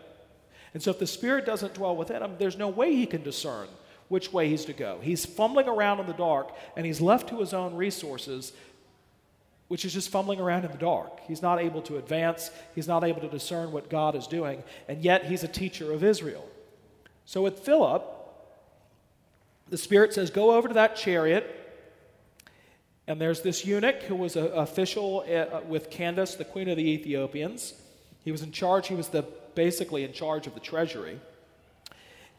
and 0.74 0.82
so 0.82 0.92
if 0.92 1.00
the 1.00 1.08
spirit 1.08 1.46
doesn't 1.46 1.74
dwell 1.74 1.96
within 1.96 2.22
him 2.22 2.36
there's 2.40 2.58
no 2.58 2.68
way 2.68 2.96
he 2.96 3.06
can 3.06 3.22
discern 3.22 3.68
which 4.14 4.32
way 4.32 4.48
he's 4.48 4.66
to 4.66 4.74
go. 4.74 5.00
He's 5.02 5.26
fumbling 5.26 5.68
around 5.68 6.00
in 6.00 6.06
the 6.06 6.14
dark, 6.14 6.52
and 6.76 6.86
he's 6.86 7.02
left 7.02 7.30
to 7.30 7.40
his 7.40 7.52
own 7.52 7.76
resources, 7.76 8.54
which 9.70 9.86
is 9.86 9.94
just 9.94 10.10
fumbling 10.10 10.40
around 10.40 10.66
in 10.66 10.72
the 10.72 10.78
dark. 10.78 11.20
He's 11.28 11.42
not 11.42 11.60
able 11.60 11.82
to 11.84 11.98
advance, 11.98 12.52
he's 12.76 12.88
not 12.88 13.04
able 13.04 13.22
to 13.22 13.28
discern 13.28 13.72
what 13.72 13.90
God 13.90 14.16
is 14.16 14.28
doing, 14.28 14.64
and 14.88 15.02
yet 15.02 15.26
he's 15.26 15.44
a 15.44 15.48
teacher 15.48 15.92
of 15.92 16.04
Israel. 16.04 16.48
So 17.26 17.42
with 17.42 17.60
Philip, 17.60 18.04
the 19.74 19.78
Spirit 19.80 20.14
says, 20.14 20.30
Go 20.30 20.52
over 20.52 20.68
to 20.68 20.76
that 20.76 20.96
chariot. 20.96 21.50
And 23.08 23.20
there's 23.20 23.42
this 23.42 23.66
eunuch 23.66 24.04
who 24.04 24.16
was 24.16 24.36
an 24.36 24.52
official 24.54 25.26
uh, 25.28 25.62
with 25.68 25.90
Candace, 25.90 26.36
the 26.36 26.46
queen 26.46 26.70
of 26.70 26.78
the 26.78 26.88
Ethiopians. 26.88 27.74
He 28.24 28.32
was 28.32 28.44
in 28.44 28.52
charge, 28.52 28.88
he 28.88 28.94
was 28.94 29.08
the, 29.08 29.26
basically 29.56 30.04
in 30.04 30.14
charge 30.14 30.46
of 30.46 30.54
the 30.54 30.60
treasury. 30.60 31.20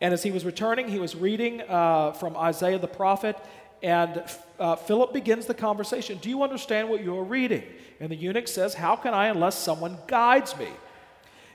And 0.01 0.15
as 0.15 0.23
he 0.23 0.31
was 0.31 0.45
returning, 0.45 0.87
he 0.87 1.01
was 1.01 1.17
reading 1.17 1.61
uh, 1.63 2.13
from 2.13 2.37
Isaiah 2.37 2.79
the 2.79 2.87
prophet, 2.87 3.37
and 3.83 4.23
uh, 4.61 4.77
Philip 4.77 5.13
begins 5.13 5.47
the 5.47 5.55
conversation. 5.55 6.19
Do 6.19 6.29
you 6.29 6.45
understand 6.45 6.89
what 6.89 7.03
you're 7.03 7.25
reading? 7.25 7.65
And 7.99 8.13
the 8.13 8.17
eunuch 8.17 8.47
says, 8.47 8.75
How 8.75 8.95
can 8.95 9.13
I 9.13 9.27
unless 9.27 9.59
someone 9.59 9.99
guides 10.07 10.57
me? 10.57 10.69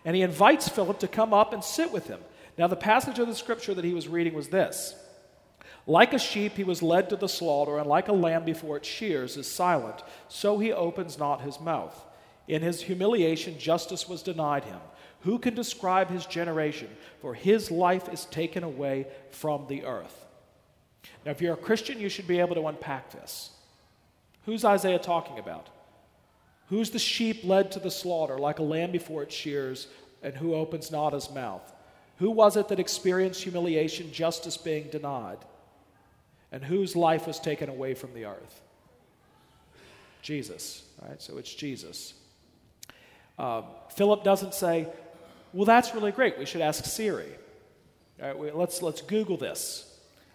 And 0.03 0.13
he 0.13 0.23
invites 0.23 0.67
Philip 0.67 0.99
to 0.99 1.07
come 1.07 1.33
up 1.33 1.53
and 1.53 1.63
sit 1.63 1.93
with 1.93 2.07
him. 2.07 2.19
Now, 2.57 2.67
the 2.67 2.75
passage 2.75 3.17
of 3.17 3.27
the 3.27 3.35
scripture 3.35 3.73
that 3.73 3.85
he 3.85 3.93
was 3.93 4.09
reading 4.09 4.33
was 4.33 4.49
this 4.49 4.93
Like 5.89 6.13
a 6.13 6.19
sheep, 6.19 6.53
he 6.53 6.63
was 6.63 6.83
led 6.83 7.09
to 7.09 7.15
the 7.15 7.27
slaughter, 7.27 7.79
and 7.79 7.89
like 7.89 8.09
a 8.09 8.13
lamb 8.13 8.45
before 8.45 8.77
its 8.77 8.87
shears 8.87 9.35
is 9.37 9.51
silent, 9.51 10.03
so 10.27 10.59
he 10.59 10.71
opens 10.71 11.17
not 11.17 11.41
his 11.41 11.59
mouth. 11.59 12.05
In 12.47 12.61
his 12.61 12.83
humiliation, 12.83 13.57
justice 13.57 14.07
was 14.07 14.21
denied 14.21 14.65
him. 14.65 14.79
Who 15.21 15.39
can 15.39 15.55
describe 15.55 16.11
his 16.11 16.27
generation? 16.27 16.89
For 17.21 17.33
his 17.33 17.71
life 17.71 18.07
is 18.07 18.25
taken 18.25 18.63
away 18.63 19.07
from 19.31 19.65
the 19.67 19.83
earth. 19.83 20.27
Now, 21.25 21.31
if 21.31 21.41
you're 21.41 21.55
a 21.55 21.57
Christian, 21.57 21.99
you 21.99 22.07
should 22.07 22.27
be 22.27 22.39
able 22.39 22.53
to 22.53 22.67
unpack 22.67 23.09
this. 23.09 23.49
Who's 24.45 24.63
Isaiah 24.63 24.99
talking 24.99 25.39
about? 25.39 25.69
Who's 26.67 26.91
the 26.91 26.99
sheep 26.99 27.43
led 27.43 27.71
to 27.71 27.79
the 27.79 27.89
slaughter 27.89 28.37
like 28.37 28.59
a 28.59 28.63
lamb 28.63 28.91
before 28.91 29.23
its 29.23 29.33
shears, 29.33 29.87
and 30.21 30.35
who 30.35 30.53
opens 30.53 30.91
not 30.91 31.13
his 31.13 31.31
mouth? 31.31 31.73
Who 32.19 32.29
was 32.29 32.57
it 32.57 32.67
that 32.67 32.79
experienced 32.79 33.41
humiliation, 33.41 34.11
justice 34.11 34.55
being 34.55 34.89
denied? 34.89 35.39
And 36.51 36.63
whose 36.63 36.95
life 36.95 37.27
was 37.27 37.39
taken 37.39 37.69
away 37.69 37.93
from 37.93 38.13
the 38.13 38.25
earth? 38.25 38.61
Jesus, 40.21 40.83
right? 41.01 41.21
So 41.21 41.37
it's 41.37 41.53
Jesus. 41.53 42.13
Uh, 43.37 43.61
Philip 43.89 44.23
doesn't 44.23 44.53
say, 44.53 44.87
well, 45.53 45.65
that's 45.65 45.93
really 45.93 46.11
great. 46.11 46.37
We 46.37 46.45
should 46.45 46.61
ask 46.61 46.83
Siri. 46.85 47.29
we, 48.37 48.51
let's, 48.51 48.81
let's 48.81 49.01
Google 49.01 49.37
this. 49.37 49.85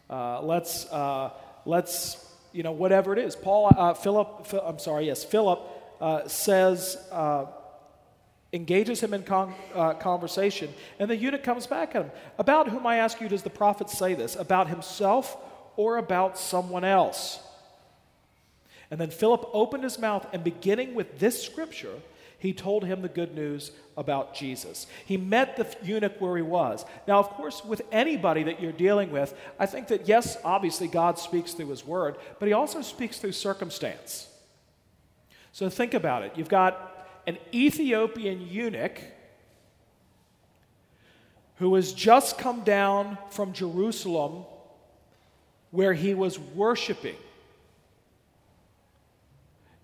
Uh, 0.09 0.41
let's, 0.43 0.87
uh, 0.87 1.31
let's, 1.65 2.33
you 2.53 2.63
know, 2.63 2.73
whatever 2.73 3.13
it 3.13 3.19
is. 3.19 3.37
Paul, 3.37 3.73
uh, 3.77 3.95
Philip, 3.95 4.47
Phil, 4.47 4.63
I'm 4.65 4.79
sorry, 4.79 5.07
yes, 5.07 5.25
Philip 5.25 5.61
uh, 6.01 6.29
says, 6.29 6.97
uh, 7.11 7.47
engages 8.53 9.01
him 9.01 9.15
in 9.15 9.23
con- 9.23 9.55
uh, 9.75 9.95
conversation, 9.95 10.73
and 10.99 11.11
the 11.11 11.17
eunuch 11.17 11.43
comes 11.43 11.67
back 11.67 11.95
at 11.95 12.03
him. 12.03 12.11
About 12.39 12.69
whom 12.69 12.87
I 12.87 12.97
ask 12.97 13.21
you, 13.21 13.29
does 13.29 13.43
the 13.43 13.51
prophet 13.51 13.91
say 13.91 14.15
this? 14.15 14.37
About 14.37 14.69
himself 14.69 15.37
or 15.77 15.97
about 15.97 16.39
someone 16.39 16.85
else? 16.85 17.41
And 18.91 19.01
then 19.01 19.11
Philip 19.11 19.49
opened 19.53 19.85
his 19.85 19.99
mouth, 19.99 20.27
and 20.33 20.45
beginning 20.45 20.95
with 20.95 21.19
this 21.19 21.43
scripture, 21.43 21.95
he 22.39 22.53
told 22.53 22.85
him 22.85 23.03
the 23.03 23.09
good 23.09 23.35
news 23.35 23.73
about 23.97 24.35
Jesus. 24.35 24.87
He 25.07 25.17
met 25.17 25.57
the 25.57 25.67
eunuch 25.83 26.21
where 26.21 26.37
he 26.37 26.43
was. 26.43 26.85
Now, 27.09 27.19
of 27.19 27.31
course, 27.31 27.65
with 27.65 27.83
anybody 27.91 28.43
that 28.43 28.61
you're 28.61 28.73
dealing 28.73 29.11
with, 29.11 29.35
I 29.59 29.67
think 29.67 29.89
that 29.89 30.07
yes, 30.07 30.37
obviously 30.45 30.87
God 30.87 31.19
speaks 31.19 31.55
through 31.55 31.71
his 31.71 31.87
word, 31.87 32.17
but 32.39 32.47
he 32.47 32.53
also 32.53 32.83
speaks 32.83 33.19
through 33.19 33.33
circumstance. 33.33 34.29
So 35.53 35.71
think 35.71 35.95
about 35.95 36.23
it. 36.23 36.33
You've 36.37 36.49
got 36.49 37.09
an 37.27 37.39
Ethiopian 37.55 38.47
eunuch 38.47 39.01
who 41.57 41.75
has 41.77 41.93
just 41.93 42.37
come 42.37 42.63
down 42.63 43.17
from 43.31 43.53
Jerusalem 43.53 44.45
where 45.75 45.93
he 45.93 46.15
was 46.15 46.39
worshiping. 46.39 47.17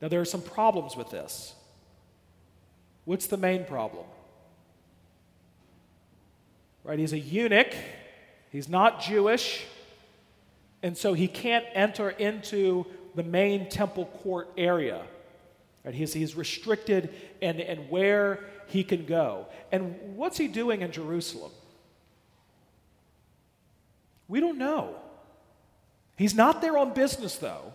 Now, 0.01 0.07
there 0.07 0.21
are 0.21 0.25
some 0.25 0.41
problems 0.41 0.97
with 0.97 1.11
this. 1.11 1.53
What's 3.05 3.27
the 3.27 3.37
main 3.37 3.65
problem? 3.65 4.05
Right? 6.85 6.97
He's 6.97 7.13
a 7.13 7.19
eunuch, 7.19 7.75
he's 8.51 8.69
not 8.69 9.01
Jewish, 9.01 9.67
and 10.81 10.97
so 10.97 11.13
he 11.13 11.27
can't 11.27 11.67
enter 11.75 12.11
into 12.11 12.87
the 13.17 13.25
main 13.25 13.69
temple 13.69 14.07
court 14.23 14.49
area. 14.57 15.03
Right? 15.85 15.93
He's, 15.93 16.13
he's 16.13 16.37
restricted 16.37 17.13
in, 17.41 17.59
in 17.59 17.79
where 17.89 18.45
he 18.69 18.85
can 18.85 19.07
go. 19.07 19.47
And 19.73 19.97
what's 20.15 20.39
he 20.39 20.47
doing 20.47 20.83
in 20.83 20.93
Jerusalem? 20.93 21.51
We 24.29 24.39
don't 24.39 24.57
know. 24.57 24.95
He's 26.21 26.35
not 26.35 26.61
there 26.61 26.77
on 26.77 26.93
business, 26.93 27.37
though. 27.37 27.73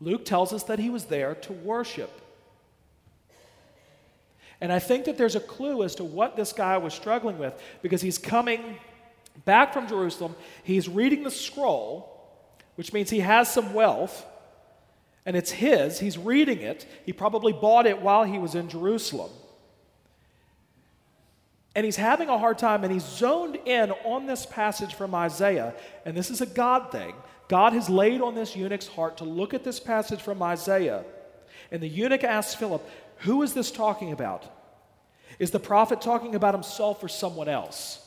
Luke 0.00 0.24
tells 0.24 0.54
us 0.54 0.62
that 0.62 0.78
he 0.78 0.88
was 0.88 1.04
there 1.04 1.34
to 1.34 1.52
worship. 1.52 2.10
And 4.62 4.72
I 4.72 4.78
think 4.78 5.04
that 5.04 5.18
there's 5.18 5.36
a 5.36 5.40
clue 5.40 5.82
as 5.82 5.94
to 5.96 6.04
what 6.04 6.36
this 6.36 6.54
guy 6.54 6.78
was 6.78 6.94
struggling 6.94 7.36
with 7.36 7.52
because 7.82 8.00
he's 8.00 8.16
coming 8.16 8.78
back 9.44 9.74
from 9.74 9.86
Jerusalem. 9.86 10.34
He's 10.64 10.88
reading 10.88 11.22
the 11.22 11.30
scroll, 11.30 12.18
which 12.76 12.94
means 12.94 13.10
he 13.10 13.20
has 13.20 13.52
some 13.52 13.74
wealth, 13.74 14.24
and 15.26 15.36
it's 15.36 15.50
his. 15.50 15.98
He's 16.00 16.16
reading 16.16 16.62
it. 16.62 16.86
He 17.04 17.12
probably 17.12 17.52
bought 17.52 17.86
it 17.86 18.00
while 18.00 18.24
he 18.24 18.38
was 18.38 18.54
in 18.54 18.70
Jerusalem. 18.70 19.32
And 21.76 21.84
he's 21.84 21.96
having 21.96 22.30
a 22.30 22.38
hard 22.38 22.56
time, 22.56 22.84
and 22.84 22.92
he's 22.92 23.04
zoned 23.04 23.56
in 23.66 23.92
on 24.02 24.24
this 24.24 24.46
passage 24.46 24.94
from 24.94 25.14
Isaiah. 25.14 25.74
And 26.06 26.16
this 26.16 26.30
is 26.30 26.40
a 26.40 26.46
God 26.46 26.90
thing. 26.90 27.14
God 27.48 27.74
has 27.74 27.90
laid 27.90 28.22
on 28.22 28.34
this 28.34 28.56
eunuch's 28.56 28.88
heart 28.88 29.18
to 29.18 29.24
look 29.24 29.52
at 29.52 29.62
this 29.62 29.78
passage 29.78 30.22
from 30.22 30.42
Isaiah. 30.42 31.04
And 31.70 31.82
the 31.82 31.86
eunuch 31.86 32.24
asks 32.24 32.54
Philip, 32.54 32.82
who 33.18 33.42
is 33.42 33.52
this 33.52 33.70
talking 33.70 34.10
about? 34.10 34.44
Is 35.38 35.50
the 35.50 35.60
prophet 35.60 36.00
talking 36.00 36.34
about 36.34 36.54
himself 36.54 37.04
or 37.04 37.08
someone 37.08 37.48
else? 37.48 38.02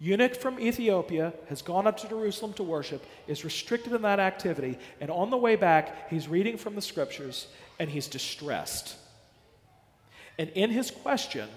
Eunuch 0.00 0.36
from 0.36 0.60
Ethiopia 0.60 1.32
has 1.48 1.62
gone 1.62 1.86
up 1.86 1.96
to 1.98 2.08
Jerusalem 2.08 2.52
to 2.54 2.62
worship, 2.62 3.02
is 3.26 3.42
restricted 3.42 3.94
in 3.94 4.02
that 4.02 4.20
activity, 4.20 4.78
and 5.00 5.10
on 5.10 5.30
the 5.30 5.36
way 5.38 5.56
back, 5.56 6.10
he's 6.10 6.28
reading 6.28 6.58
from 6.58 6.74
the 6.74 6.82
scriptures 6.82 7.48
and 7.78 7.88
he's 7.88 8.06
distressed. 8.06 8.96
And 10.40 10.48
in 10.54 10.70
his 10.70 10.90
question, 10.90 11.50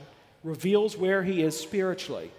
reveals 0.43 0.97
where 0.97 1.23
he 1.23 1.41
is 1.41 1.57
spiritually. 1.57 2.29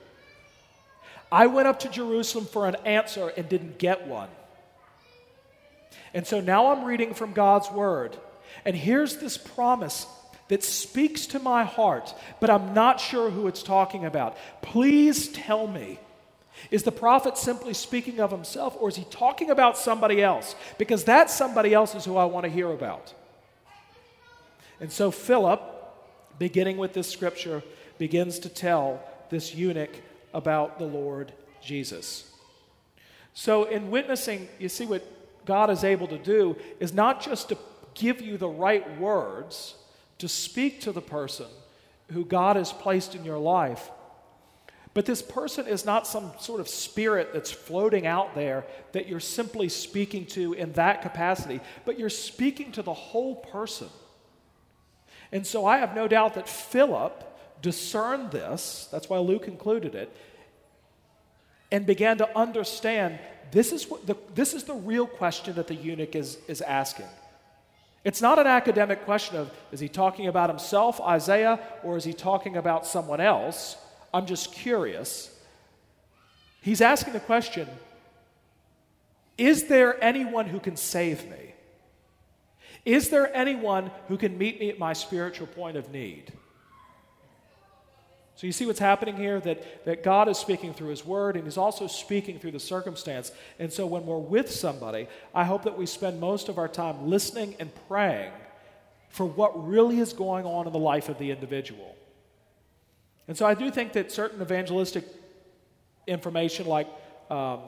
I 1.32 1.46
went 1.46 1.68
up 1.68 1.80
to 1.80 1.88
Jerusalem 1.88 2.44
for 2.44 2.68
an 2.68 2.76
answer 2.84 3.32
and 3.34 3.48
didn't 3.48 3.78
get 3.78 4.06
one. 4.06 4.28
And 6.12 6.26
so 6.26 6.42
now 6.42 6.66
I'm 6.70 6.84
reading 6.84 7.14
from 7.14 7.32
God's 7.32 7.70
word. 7.70 8.18
And 8.66 8.76
here's 8.76 9.16
this 9.16 9.38
promise 9.38 10.06
that 10.48 10.62
speaks 10.62 11.28
to 11.28 11.38
my 11.38 11.64
heart, 11.64 12.14
but 12.40 12.50
I'm 12.50 12.74
not 12.74 13.00
sure 13.00 13.30
who 13.30 13.46
it's 13.46 13.62
talking 13.62 14.04
about. 14.04 14.36
Please 14.60 15.28
tell 15.28 15.66
me. 15.66 15.98
Is 16.70 16.82
the 16.82 16.92
prophet 16.92 17.38
simply 17.38 17.72
speaking 17.72 18.20
of 18.20 18.30
himself, 18.30 18.76
or 18.78 18.90
is 18.90 18.96
he 18.96 19.04
talking 19.04 19.48
about 19.48 19.78
somebody 19.78 20.22
else? 20.22 20.54
Because 20.76 21.04
that 21.04 21.30
somebody 21.30 21.72
else 21.72 21.94
is 21.94 22.04
who 22.04 22.18
I 22.18 22.26
want 22.26 22.44
to 22.44 22.50
hear 22.50 22.70
about. 22.70 23.14
And 24.78 24.92
so 24.92 25.10
Philip, 25.10 25.70
beginning 26.38 26.76
with 26.76 26.92
this 26.92 27.10
scripture, 27.10 27.62
begins 27.98 28.38
to 28.40 28.48
tell 28.48 29.00
this 29.30 29.54
eunuch 29.54 29.96
about 30.32 30.78
the 30.78 30.84
Lord 30.84 31.32
Jesus. 31.62 32.30
So, 33.32 33.64
in 33.64 33.90
witnessing, 33.90 34.48
you 34.58 34.68
see 34.68 34.86
what 34.86 35.04
God 35.44 35.70
is 35.70 35.84
able 35.84 36.06
to 36.08 36.18
do 36.18 36.56
is 36.80 36.92
not 36.92 37.22
just 37.22 37.48
to 37.48 37.58
give 37.94 38.20
you 38.20 38.36
the 38.36 38.48
right 38.48 38.98
words 38.98 39.74
to 40.18 40.28
speak 40.28 40.80
to 40.82 40.92
the 40.92 41.02
person 41.02 41.46
who 42.12 42.24
God 42.24 42.56
has 42.56 42.72
placed 42.72 43.14
in 43.14 43.24
your 43.24 43.38
life. 43.38 43.90
But 44.92 45.06
this 45.06 45.22
person 45.22 45.66
is 45.66 45.84
not 45.84 46.06
some 46.06 46.30
sort 46.38 46.60
of 46.60 46.68
spirit 46.68 47.30
that's 47.32 47.50
floating 47.50 48.06
out 48.06 48.36
there 48.36 48.64
that 48.92 49.08
you're 49.08 49.18
simply 49.18 49.68
speaking 49.68 50.24
to 50.26 50.52
in 50.52 50.72
that 50.74 51.02
capacity, 51.02 51.60
but 51.84 51.98
you're 51.98 52.08
speaking 52.08 52.70
to 52.72 52.82
the 52.82 52.94
whole 52.94 53.34
person. 53.34 53.88
And 55.32 55.46
so 55.46 55.66
I 55.66 55.78
have 55.78 55.94
no 55.94 56.08
doubt 56.08 56.34
that 56.34 56.48
Philip 56.48 57.24
discerned 57.62 58.30
this, 58.30 58.88
that's 58.92 59.08
why 59.08 59.18
Luke 59.18 59.48
included 59.48 59.94
it, 59.94 60.14
and 61.72 61.86
began 61.86 62.18
to 62.18 62.38
understand 62.38 63.18
this 63.50 63.72
is, 63.72 63.88
what 63.88 64.06
the, 64.06 64.16
this 64.34 64.52
is 64.52 64.64
the 64.64 64.74
real 64.74 65.06
question 65.06 65.54
that 65.54 65.66
the 65.66 65.74
eunuch 65.74 66.14
is, 66.14 66.38
is 66.48 66.60
asking. 66.60 67.06
It's 68.04 68.20
not 68.20 68.38
an 68.38 68.46
academic 68.46 69.04
question 69.04 69.36
of 69.36 69.50
is 69.72 69.80
he 69.80 69.88
talking 69.88 70.26
about 70.26 70.50
himself, 70.50 71.00
Isaiah, 71.00 71.58
or 71.82 71.96
is 71.96 72.04
he 72.04 72.12
talking 72.12 72.56
about 72.56 72.86
someone 72.86 73.20
else? 73.20 73.76
I'm 74.12 74.26
just 74.26 74.52
curious. 74.52 75.34
He's 76.60 76.80
asking 76.80 77.14
the 77.14 77.20
question 77.20 77.68
Is 79.38 79.64
there 79.68 80.02
anyone 80.04 80.46
who 80.46 80.60
can 80.60 80.76
save 80.76 81.28
me? 81.30 81.53
Is 82.84 83.08
there 83.08 83.34
anyone 83.34 83.90
who 84.08 84.16
can 84.16 84.36
meet 84.36 84.60
me 84.60 84.68
at 84.68 84.78
my 84.78 84.92
spiritual 84.92 85.46
point 85.46 85.76
of 85.76 85.90
need? 85.90 86.32
So 88.36 88.46
you 88.46 88.52
see 88.52 88.66
what's 88.66 88.80
happening 88.80 89.16
here? 89.16 89.40
That, 89.40 89.84
that 89.84 90.02
God 90.02 90.28
is 90.28 90.38
speaking 90.38 90.74
through 90.74 90.88
His 90.88 91.04
Word 91.04 91.36
and 91.36 91.44
He's 91.44 91.56
also 91.56 91.86
speaking 91.86 92.38
through 92.38 92.50
the 92.50 92.60
circumstance. 92.60 93.30
And 93.58 93.72
so 93.72 93.86
when 93.86 94.04
we're 94.04 94.18
with 94.18 94.50
somebody, 94.50 95.06
I 95.34 95.44
hope 95.44 95.62
that 95.64 95.78
we 95.78 95.86
spend 95.86 96.20
most 96.20 96.48
of 96.48 96.58
our 96.58 96.68
time 96.68 97.08
listening 97.08 97.54
and 97.60 97.70
praying 97.88 98.32
for 99.08 99.24
what 99.24 99.68
really 99.68 100.00
is 100.00 100.12
going 100.12 100.44
on 100.44 100.66
in 100.66 100.72
the 100.72 100.78
life 100.78 101.08
of 101.08 101.18
the 101.18 101.30
individual. 101.30 101.94
And 103.28 103.36
so 103.36 103.46
I 103.46 103.54
do 103.54 103.70
think 103.70 103.92
that 103.92 104.10
certain 104.10 104.42
evangelistic 104.42 105.04
information 106.06 106.66
like 106.66 106.88
um, 107.30 107.60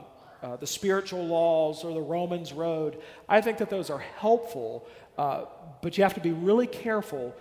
uh, 0.42 0.56
the 0.56 0.66
spiritual 0.66 1.26
laws 1.26 1.84
or 1.84 1.94
the 1.94 2.00
Romans 2.00 2.52
Road, 2.52 2.98
I 3.28 3.40
think 3.40 3.58
that 3.58 3.70
those 3.70 3.90
are 3.90 3.98
helpful, 3.98 4.86
uh, 5.18 5.44
but 5.82 5.96
you 5.96 6.04
have 6.04 6.14
to 6.14 6.20
be 6.20 6.32
really 6.32 6.66
careful 6.66 7.34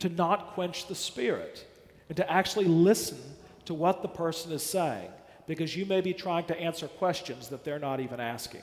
to 0.00 0.08
not 0.08 0.54
quench 0.54 0.86
the 0.86 0.94
spirit 0.94 1.66
and 2.08 2.16
to 2.16 2.30
actually 2.30 2.66
listen 2.66 3.18
to 3.64 3.74
what 3.74 4.02
the 4.02 4.08
person 4.08 4.52
is 4.52 4.62
saying 4.62 5.10
because 5.46 5.76
you 5.76 5.86
may 5.86 6.00
be 6.00 6.12
trying 6.12 6.44
to 6.44 6.60
answer 6.60 6.86
questions 6.86 7.48
that 7.48 7.64
they're 7.64 7.78
not 7.78 8.00
even 8.00 8.20
asking. 8.20 8.62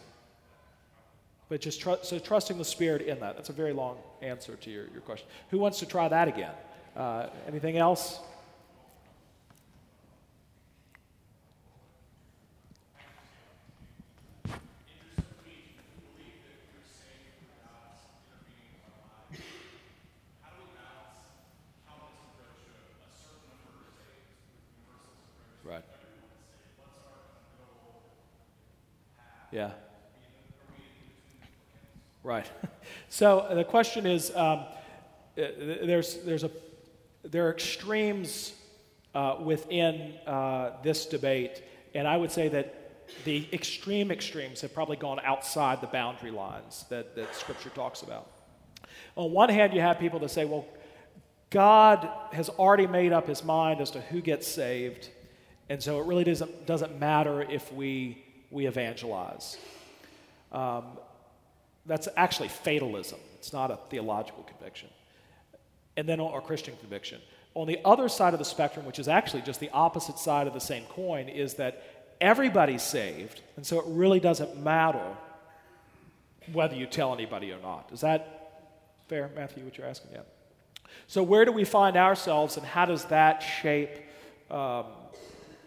But 1.50 1.62
just 1.62 1.82
tr- 1.82 2.02
so 2.02 2.20
trusting 2.20 2.58
the 2.58 2.66
Spirit 2.66 3.02
in 3.04 3.20
that. 3.20 3.36
That's 3.36 3.50
a 3.50 3.54
very 3.54 3.74
long 3.74 3.98
answer 4.22 4.56
to 4.56 4.70
your, 4.72 4.86
your 4.92 5.02
question. 5.02 5.28
Who 5.50 5.60
wants 5.60 5.80
to 5.80 5.86
try 5.86 6.08
that 6.08 6.28
again? 6.28 6.54
Uh, 6.96 7.28
anything 7.48 7.78
else? 7.78 8.20
Yeah. 29.56 29.72
Right. 32.24 32.46
So 33.10 33.48
the 33.50 33.64
question 33.64 34.06
is 34.06 34.30
um, 34.36 34.60
uh, 34.60 34.66
there's, 35.58 36.18
there's 36.18 36.44
a, 36.44 36.52
there 37.24 37.48
are 37.48 37.52
extremes 37.52 38.54
uh, 39.16 39.38
within 39.42 40.14
uh, 40.28 40.72
this 40.84 41.06
debate, 41.06 41.64
and 41.96 42.08
I 42.08 42.18
would 42.18 42.32
say 42.32 42.48
that 42.50 43.08
the 43.24 43.48
extreme 43.54 44.12
extremes 44.12 44.62
have 44.62 44.74
probably 44.74 44.98
gone 44.98 45.20
outside 45.24 45.82
the 45.82 45.88
boundary 45.88 46.30
lines 46.30 46.86
that, 46.90 47.16
that 47.16 47.34
Scripture 47.34 47.70
talks 47.70 48.04
about. 48.04 48.30
On 49.16 49.32
one 49.32 49.50
hand, 49.50 49.74
you 49.74 49.82
have 49.82 49.98
people 49.98 50.20
that 50.20 50.30
say, 50.30 50.46
well, 50.46 50.68
God 51.50 52.08
has 52.34 52.50
already 52.50 52.86
made 52.86 53.14
up 53.14 53.28
his 53.28 53.44
mind 53.44 53.82
as 53.82 53.90
to 53.92 54.02
who 54.02 54.22
gets 54.22 54.48
saved, 54.48 55.10
and 55.70 55.82
so 55.82 56.00
it 56.02 56.06
really 56.06 56.26
doesn't, 56.26 56.68
doesn't 56.68 57.00
matter 57.00 57.42
if 57.42 57.74
we 57.74 58.25
we 58.56 58.68
evangelize. 58.68 59.58
Um, 60.52 60.86
that's 61.86 62.08
actually 62.16 62.48
fatalism. 62.48 63.20
It's 63.38 63.52
not 63.52 63.70
a 63.70 63.78
theological 63.90 64.44
conviction. 64.44 64.90
And 65.98 66.08
then, 66.08 66.20
or 66.20 66.42
Christian 66.42 66.76
conviction. 66.78 67.22
On 67.54 67.68
the 67.68 67.80
other 67.86 68.10
side 68.10 68.34
of 68.34 68.40
the 68.40 68.46
spectrum, 68.46 68.86
which 68.86 68.98
is 68.98 69.08
actually 69.08 69.42
just 69.44 69.60
the 69.60 69.70
opposite 69.72 70.18
side 70.18 70.48
of 70.48 70.54
the 70.54 70.60
same 70.60 70.86
coin, 70.86 71.28
is 71.28 71.56
that 71.56 71.84
everybody's 72.22 72.82
saved, 72.82 73.42
and 73.58 73.66
so 73.66 73.80
it 73.80 73.86
really 73.88 74.22
doesn't 74.22 74.58
matter 74.64 75.06
whether 76.54 76.76
you 76.76 76.86
tell 76.86 77.14
anybody 77.14 77.52
or 77.52 77.60
not. 77.60 77.90
Is 77.92 78.02
that 78.02 78.72
fair, 79.10 79.30
Matthew, 79.36 79.64
what 79.64 79.78
you're 79.78 79.88
asking? 79.88 80.12
Yeah. 80.14 80.22
So, 81.08 81.24
where 81.24 81.44
do 81.44 81.52
we 81.52 81.66
find 81.66 81.98
ourselves, 81.98 82.58
and 82.58 82.66
how 82.66 82.86
does 82.86 83.06
that 83.06 83.42
shape 83.42 83.90
um, 84.50 84.86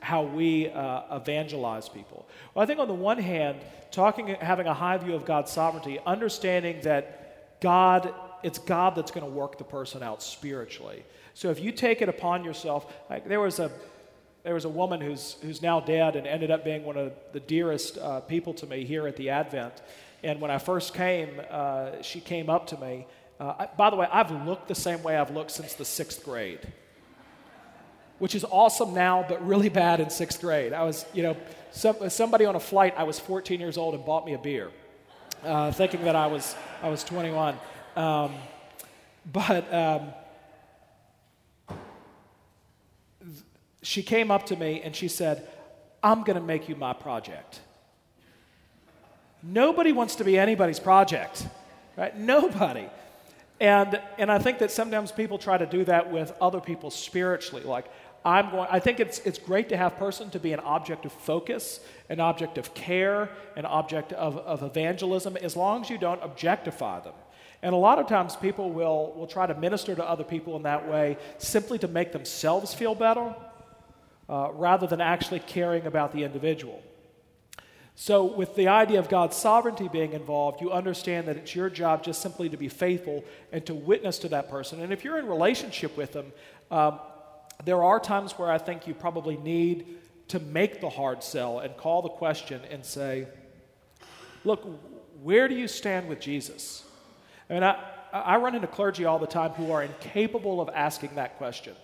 how 0.01 0.23
we 0.23 0.69
uh, 0.69 1.17
evangelize 1.17 1.89
people. 1.89 2.27
Well, 2.55 2.63
I 2.63 2.67
think 2.67 2.81
on 2.81 2.89
the 2.89 2.95
one 2.95 3.19
hand, 3.19 3.59
talking, 3.91 4.29
having 4.29 4.67
a 4.67 4.75
high 4.75 4.97
view 4.99 5.15
of 5.15 5.25
God's 5.25 5.51
sovereignty, 5.51 5.99
understanding 6.07 6.81
that 6.83 7.61
God, 7.61 8.15
it's 8.43 8.59
God 8.59 8.95
that's 8.95 9.11
going 9.11 9.27
to 9.27 9.33
work 9.33 9.59
the 9.59 9.65
person 9.65 10.03
out 10.03 10.23
spiritually. 10.23 11.05
So 11.35 11.51
if 11.51 11.61
you 11.61 11.73
take 11.73 12.03
it 12.03 12.09
upon 12.09 12.45
yourself, 12.45 12.93
like 13.09 13.29
there 13.29 13.41
was 13.41 13.59
a 13.59 13.71
there 14.45 14.55
was 14.55 14.65
a 14.65 14.69
woman 14.69 15.01
who's 15.01 15.37
who's 15.43 15.61
now 15.61 15.81
dead 15.81 16.17
and 16.17 16.27
ended 16.27 16.51
up 16.51 16.65
being 16.65 16.85
one 16.85 16.97
of 16.97 17.13
the 17.33 17.41
dearest 17.41 17.99
uh, 17.99 18.21
people 18.21 18.55
to 18.55 18.67
me 18.67 18.85
here 18.85 19.07
at 19.07 19.17
the 19.17 19.31
Advent. 19.31 19.75
And 20.23 20.41
when 20.41 20.51
I 20.51 20.59
first 20.59 20.95
came, 20.95 21.41
uh, 21.51 22.03
she 22.03 22.21
came 22.21 22.49
up 22.49 22.67
to 22.69 22.81
me. 22.81 23.07
Uh, 23.39 23.55
I, 23.59 23.69
by 23.77 23.91
the 23.91 23.97
way, 23.97 24.09
I've 24.11 24.31
looked 24.47 24.69
the 24.69 24.75
same 24.75 25.03
way 25.03 25.17
I've 25.17 25.31
looked 25.31 25.51
since 25.51 25.75
the 25.75 25.85
sixth 25.85 26.25
grade 26.25 26.61
which 28.19 28.35
is 28.35 28.45
awesome 28.51 28.95
now, 28.95 29.25
but 29.29 29.47
really 29.47 29.69
bad 29.69 30.01
in 30.01 30.11
sixth 30.11 30.41
grade. 30.41 30.73
I 30.73 30.85
was, 30.85 31.05
you 31.13 31.23
know, 31.23 31.37
some, 31.71 32.11
somebody 32.11 32.45
on 32.45 32.57
a 32.57 32.61
flight, 32.61 32.95
I 32.97 33.05
was 33.05 33.19
14 33.19 33.61
years 33.61 33.77
old 33.77 33.95
and 33.95 34.05
bought 34.05 34.27
me 34.27 34.35
a 34.35 34.39
beer, 34.39 34.71
uh, 35.45 35.71
thinking 35.73 36.05
that 36.05 36.17
I 36.17 36.27
was, 36.27 36.55
I 36.83 36.89
was 36.89 37.05
21. 37.05 37.57
Um, 37.97 38.35
but 39.33 39.73
um, 39.73 40.09
she 43.83 44.03
came 44.03 44.31
up 44.31 44.47
to 44.47 44.57
me 44.57 44.83
and 44.83 44.95
she 44.95 45.09
said, 45.09 45.49
I'm 46.03 46.23
going 46.23 46.39
to 46.39 46.45
make 46.45 46.69
you 46.69 46.77
my 46.77 46.93
project. 46.93 47.61
Nobody 49.43 49.93
wants 49.93 50.17
to 50.17 50.25
be 50.25 50.39
anybody's 50.39 50.81
project, 50.81 51.47
right? 51.97 52.17
Nobody. 52.17 52.89
And, 53.61 54.01
and 54.19 54.31
I 54.31 54.39
think 54.39 54.59
that 54.59 54.71
sometimes 54.71 55.11
people 55.11 55.39
try 55.39 55.59
to 55.59 55.67
do 55.67 55.85
that 55.85 56.11
with 56.11 56.33
other 56.41 56.61
people 56.61 56.91
spiritually. 56.91 57.65
Like, 57.65 57.87
I'm 58.29 58.51
going, 58.51 58.69
I 58.71 58.79
think 58.79 59.01
it's, 59.01 59.21
it's 59.21 59.39
great 59.39 59.71
to 59.71 59.77
have 59.77 59.97
person 59.97 60.29
to 60.31 60.39
be 60.39 60.53
an 60.53 60.61
object 60.61 61.07
of 61.07 61.13
focus, 61.13 61.81
an 62.11 62.21
object 62.21 62.59
of 62.59 62.75
care, 62.75 63.31
an 63.57 63.65
object 63.65 64.13
of, 64.13 64.37
of 64.37 64.63
evangelism, 64.63 65.39
as 65.39 65.57
long 65.57 65.81
as 65.83 65.89
you 65.89 65.97
don't 65.97 66.23
objectify 66.23 67.01
them. 67.01 67.15
And 67.63 67.73
a 67.73 67.79
lot 67.79 67.99
of 67.99 68.07
times 68.07 68.37
people 68.37 68.71
will, 68.71 69.15
will 69.17 69.27
try 69.27 69.47
to 69.47 69.55
minister 69.55 69.95
to 69.95 70.05
other 70.07 70.25
people 70.25 70.57
in 70.57 70.63
that 70.65 70.87
way 70.87 71.17
simply 71.39 71.79
to 71.79 71.89
make 71.89 72.13
themselves 72.13 72.75
feel 72.75 72.95
better 72.95 73.35
uh, 74.29 74.51
rather 74.53 74.87
than 74.87 75.01
actually 75.01 75.41
caring 75.41 75.87
about 75.87 76.13
the 76.13 76.23
individual. 76.23 76.83
So, 77.95 78.25
with 78.25 78.55
the 78.55 78.69
idea 78.69 79.01
of 79.01 79.09
God's 79.09 79.37
sovereignty 79.37 79.89
being 79.89 80.13
involved, 80.13 80.61
you 80.61 80.71
understand 80.71 81.27
that 81.27 81.37
it's 81.37 81.57
your 81.57 81.69
job 81.69 82.05
just 82.05 82.21
simply 82.23 82.49
to 82.51 82.57
be 82.57 82.69
faithful 82.69 83.25
and 83.51 83.67
to 83.67 83.75
witness 83.75 84.19
to 84.19 84.29
that 84.29 84.51
person. 84.51 84.81
And 84.83 84.93
if 84.93 85.03
you're 85.03 85.19
in 85.19 85.27
relationship 85.27 85.97
with 85.97 86.13
them, 86.13 86.33
um, 86.71 87.01
there 87.65 87.83
are 87.83 87.99
times 87.99 88.33
where 88.33 88.51
I 88.51 88.59
think 88.59 88.87
you 88.87 88.95
probably 88.95 89.37
need 89.37 89.99
to 90.29 90.39
make 90.39 90.81
the 90.81 90.91
hard 90.91 91.23
sell 91.23 91.59
and 91.59 91.77
call 91.77 92.03
the 92.03 92.09
question 92.09 92.61
and 92.71 92.85
say, 92.85 93.27
look, 94.45 94.67
where 95.23 95.49
do 95.49 95.55
you 95.55 95.67
stand 95.67 96.09
with 96.09 96.21
Jesus? 96.21 96.85
I 97.51 97.55
mean, 97.55 97.63
I, 97.63 97.79
I 98.13 98.37
run 98.37 98.55
into 98.55 98.67
clergy 98.67 99.05
all 99.05 99.19
the 99.19 99.27
time 99.27 99.51
who 99.53 99.73
are 99.73 99.83
incapable 99.83 100.61
of 100.61 100.69
asking 100.73 101.17
that 101.17 101.39
question. 101.39 101.75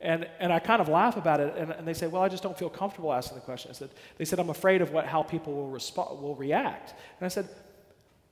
And, 0.00 0.28
and 0.38 0.52
I 0.52 0.60
kind 0.60 0.80
of 0.80 0.88
laugh 0.88 1.16
about 1.16 1.40
it, 1.40 1.54
and, 1.58 1.72
and 1.72 1.86
they 1.86 1.92
say, 1.92 2.06
Well, 2.06 2.22
I 2.22 2.30
just 2.30 2.42
don't 2.42 2.58
feel 2.58 2.70
comfortable 2.70 3.12
asking 3.12 3.36
the 3.36 3.42
question. 3.44 3.70
I 3.70 3.74
said, 3.74 3.90
They 4.16 4.24
said, 4.24 4.38
I'm 4.38 4.48
afraid 4.48 4.80
of 4.80 4.92
what, 4.92 5.04
how 5.04 5.22
people 5.22 5.52
will, 5.54 5.70
resp- 5.70 6.22
will 6.22 6.36
react. 6.36 6.94
And 7.18 7.26
I 7.26 7.28
said, 7.28 7.48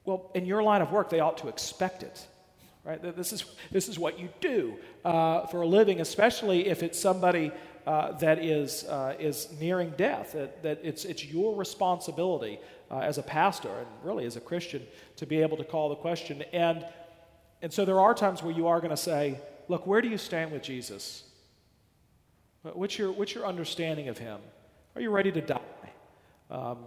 Well, 0.07 0.31
in 0.35 0.47
your 0.47 0.63
line 0.63 0.81
of 0.81 0.93
work, 0.93 1.11
they 1.11 1.21
ought 1.21 1.37
to 1.39 1.49
expect 1.49 2.03
it 2.03 2.27
right? 2.89 3.17
This 3.17 3.35
is, 3.35 3.45
this 3.71 3.87
is 3.87 3.99
what 3.99 4.19
you 4.19 4.31
do 4.41 4.79
uh, 5.05 5.47
for 5.49 5.61
a 5.61 5.67
living, 5.67 6.01
especially 6.01 6.69
if 6.69 6.83
it's 6.83 6.99
somebody 6.99 7.53
uh, 7.87 8.13
that 8.13 8.43
is, 8.43 8.85
uh, 8.85 9.15
is 9.19 9.49
nearing 9.61 9.91
death, 9.99 10.33
that, 10.33 10.63
that 10.63 10.81
it's, 10.83 11.05
it's 11.05 11.23
your 11.23 11.55
responsibility 11.55 12.59
uh, 12.91 13.01
as 13.01 13.19
a 13.19 13.23
pastor 13.23 13.69
and 13.69 13.87
really 14.03 14.25
as 14.25 14.37
a 14.37 14.41
Christian 14.41 14.83
to 15.17 15.27
be 15.27 15.43
able 15.43 15.59
to 15.59 15.65
call 15.65 15.91
the 15.91 15.97
question. 15.97 16.43
And, 16.55 16.87
and 17.61 17.71
so 17.71 17.85
there 17.85 18.01
are 18.01 18.15
times 18.15 18.43
where 18.43 18.55
you 18.55 18.67
are 18.69 18.81
going 18.81 18.91
to 18.91 18.97
say, 18.97 19.39
look, 19.69 19.87
where 19.87 20.01
do 20.01 20.09
you 20.09 20.19
stand 20.19 20.51
with 20.51 20.63
Jesus? 20.63 21.25
What's 22.63 22.99
your, 22.99 23.13
what's 23.13 23.35
your 23.35 23.47
understanding 23.47 24.09
of 24.09 24.17
him? 24.17 24.41
Are 24.95 25.03
you 25.03 25.11
ready 25.11 25.31
to 25.33 25.43
die? 25.43 25.61
Um, 26.51 26.79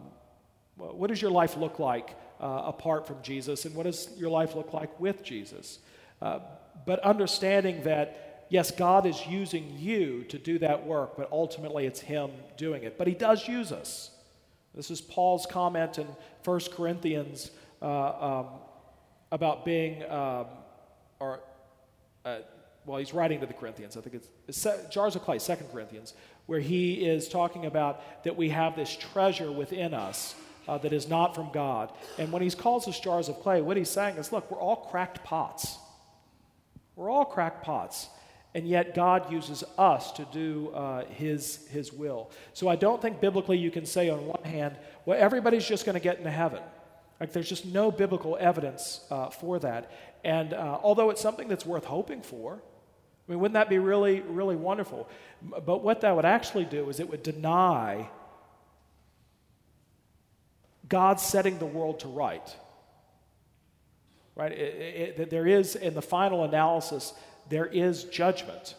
what 0.77 1.09
does 1.09 1.21
your 1.21 1.29
life 1.29 1.57
look 1.57 1.77
like 1.77 2.15
uh, 2.41 2.63
apart 2.65 3.05
from 3.05 3.21
Jesus, 3.21 3.65
and 3.65 3.75
what 3.75 3.83
does 3.83 4.09
your 4.17 4.29
life 4.29 4.55
look 4.55 4.73
like 4.73 4.99
with 4.99 5.23
Jesus? 5.23 5.79
Uh, 6.21 6.39
but 6.85 6.99
understanding 6.99 7.83
that, 7.83 8.47
yes, 8.49 8.71
God 8.71 9.05
is 9.05 9.27
using 9.27 9.77
you 9.77 10.23
to 10.25 10.39
do 10.39 10.57
that 10.59 10.85
work, 10.85 11.15
but 11.15 11.29
ultimately 11.31 11.85
it's 11.85 11.99
Him 11.99 12.31
doing 12.57 12.83
it. 12.83 12.97
But 12.97 13.07
He 13.07 13.13
does 13.13 13.47
use 13.47 13.71
us. 13.71 14.09
This 14.73 14.89
is 14.89 15.01
Paul's 15.01 15.45
comment 15.45 15.99
in 15.99 16.07
1 16.43 16.59
Corinthians 16.71 17.51
uh, 17.81 18.39
um, 18.41 18.47
about 19.31 19.63
being, 19.63 20.03
um, 20.09 20.45
or, 21.19 21.41
uh, 22.25 22.39
well, 22.85 22.97
he's 22.97 23.13
writing 23.13 23.39
to 23.41 23.45
the 23.45 23.53
Corinthians. 23.53 23.97
I 23.97 24.01
think 24.01 24.15
it's, 24.15 24.29
it's 24.47 24.89
jars 24.89 25.15
of 25.15 25.23
clay, 25.23 25.39
2 25.39 25.55
Corinthians, 25.71 26.13
where 26.45 26.59
he 26.59 27.05
is 27.05 27.27
talking 27.27 27.65
about 27.65 28.23
that 28.23 28.35
we 28.35 28.49
have 28.49 28.75
this 28.75 28.95
treasure 28.95 29.51
within 29.51 29.93
us 29.93 30.35
uh, 30.67 30.77
that 30.79 30.93
is 30.93 31.07
not 31.07 31.35
from 31.35 31.49
God. 31.51 31.91
And 32.17 32.31
when 32.31 32.41
he 32.41 32.49
calls 32.51 32.87
us 32.87 32.99
jars 32.99 33.29
of 33.29 33.39
clay, 33.39 33.61
what 33.61 33.77
he's 33.77 33.89
saying 33.89 34.17
is 34.17 34.31
look, 34.31 34.49
we're 34.51 34.59
all 34.59 34.87
cracked 34.89 35.23
pots. 35.23 35.77
We're 36.95 37.09
all 37.09 37.25
cracked 37.25 37.63
pots. 37.63 38.07
And 38.53 38.67
yet, 38.67 38.93
God 38.93 39.31
uses 39.31 39.63
us 39.77 40.11
to 40.13 40.25
do 40.25 40.71
uh, 40.75 41.05
his, 41.05 41.65
his 41.67 41.93
will. 41.93 42.31
So, 42.53 42.67
I 42.67 42.75
don't 42.75 43.01
think 43.01 43.21
biblically 43.21 43.57
you 43.57 43.71
can 43.71 43.85
say, 43.85 44.09
on 44.09 44.25
one 44.25 44.43
hand, 44.43 44.75
well, 45.05 45.17
everybody's 45.17 45.65
just 45.65 45.85
going 45.85 45.93
to 45.93 46.01
get 46.01 46.17
into 46.17 46.31
heaven. 46.31 46.61
Like, 47.21 47.31
there's 47.31 47.47
just 47.47 47.65
no 47.65 47.91
biblical 47.91 48.37
evidence 48.37 49.05
uh, 49.09 49.29
for 49.29 49.57
that. 49.59 49.89
And 50.25 50.53
uh, 50.53 50.79
although 50.83 51.11
it's 51.11 51.21
something 51.21 51.47
that's 51.47 51.65
worth 51.65 51.85
hoping 51.85 52.21
for, 52.21 52.55
I 52.55 53.31
mean, 53.31 53.39
wouldn't 53.39 53.53
that 53.53 53.69
be 53.69 53.79
really, 53.79 54.19
really 54.19 54.57
wonderful? 54.57 55.07
But 55.41 55.81
what 55.81 56.01
that 56.01 56.13
would 56.13 56.25
actually 56.25 56.65
do 56.65 56.89
is 56.89 56.99
it 56.99 57.09
would 57.09 57.23
deny 57.23 58.09
God 60.91 61.21
setting 61.21 61.57
the 61.57 61.65
world 61.65 62.01
to 62.01 62.09
right. 62.09 62.55
Right? 64.35 64.51
It, 64.51 65.19
it, 65.19 65.29
there 65.29 65.47
is, 65.47 65.75
in 65.75 65.93
the 65.93 66.01
final 66.01 66.43
analysis, 66.43 67.13
there 67.49 67.65
is 67.65 68.03
judgment, 68.03 68.75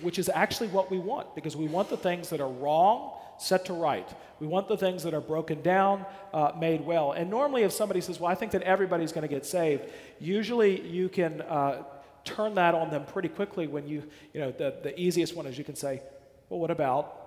which 0.00 0.18
is 0.18 0.30
actually 0.30 0.68
what 0.68 0.90
we 0.90 0.98
want 0.98 1.34
because 1.34 1.54
we 1.54 1.68
want 1.68 1.90
the 1.90 1.98
things 1.98 2.30
that 2.30 2.40
are 2.40 2.48
wrong 2.48 3.12
set 3.38 3.66
to 3.66 3.74
right. 3.74 4.08
We 4.40 4.46
want 4.46 4.68
the 4.68 4.78
things 4.78 5.02
that 5.02 5.12
are 5.12 5.20
broken 5.20 5.60
down 5.60 6.06
uh, 6.32 6.52
made 6.58 6.80
well. 6.80 7.12
And 7.12 7.28
normally, 7.28 7.62
if 7.62 7.72
somebody 7.72 8.00
says, 8.00 8.18
Well, 8.18 8.30
I 8.30 8.34
think 8.34 8.52
that 8.52 8.62
everybody's 8.62 9.12
going 9.12 9.28
to 9.28 9.32
get 9.32 9.44
saved, 9.44 9.82
usually 10.18 10.80
you 10.80 11.08
can 11.10 11.42
uh, 11.42 11.82
turn 12.24 12.54
that 12.54 12.74
on 12.74 12.90
them 12.90 13.04
pretty 13.04 13.28
quickly 13.28 13.66
when 13.66 13.86
you, 13.86 14.02
you 14.32 14.40
know, 14.40 14.50
the, 14.50 14.76
the 14.82 14.98
easiest 14.98 15.36
one 15.36 15.46
is 15.46 15.58
you 15.58 15.64
can 15.64 15.76
say, 15.76 16.00
Well, 16.48 16.60
what 16.60 16.70
about 16.70 17.20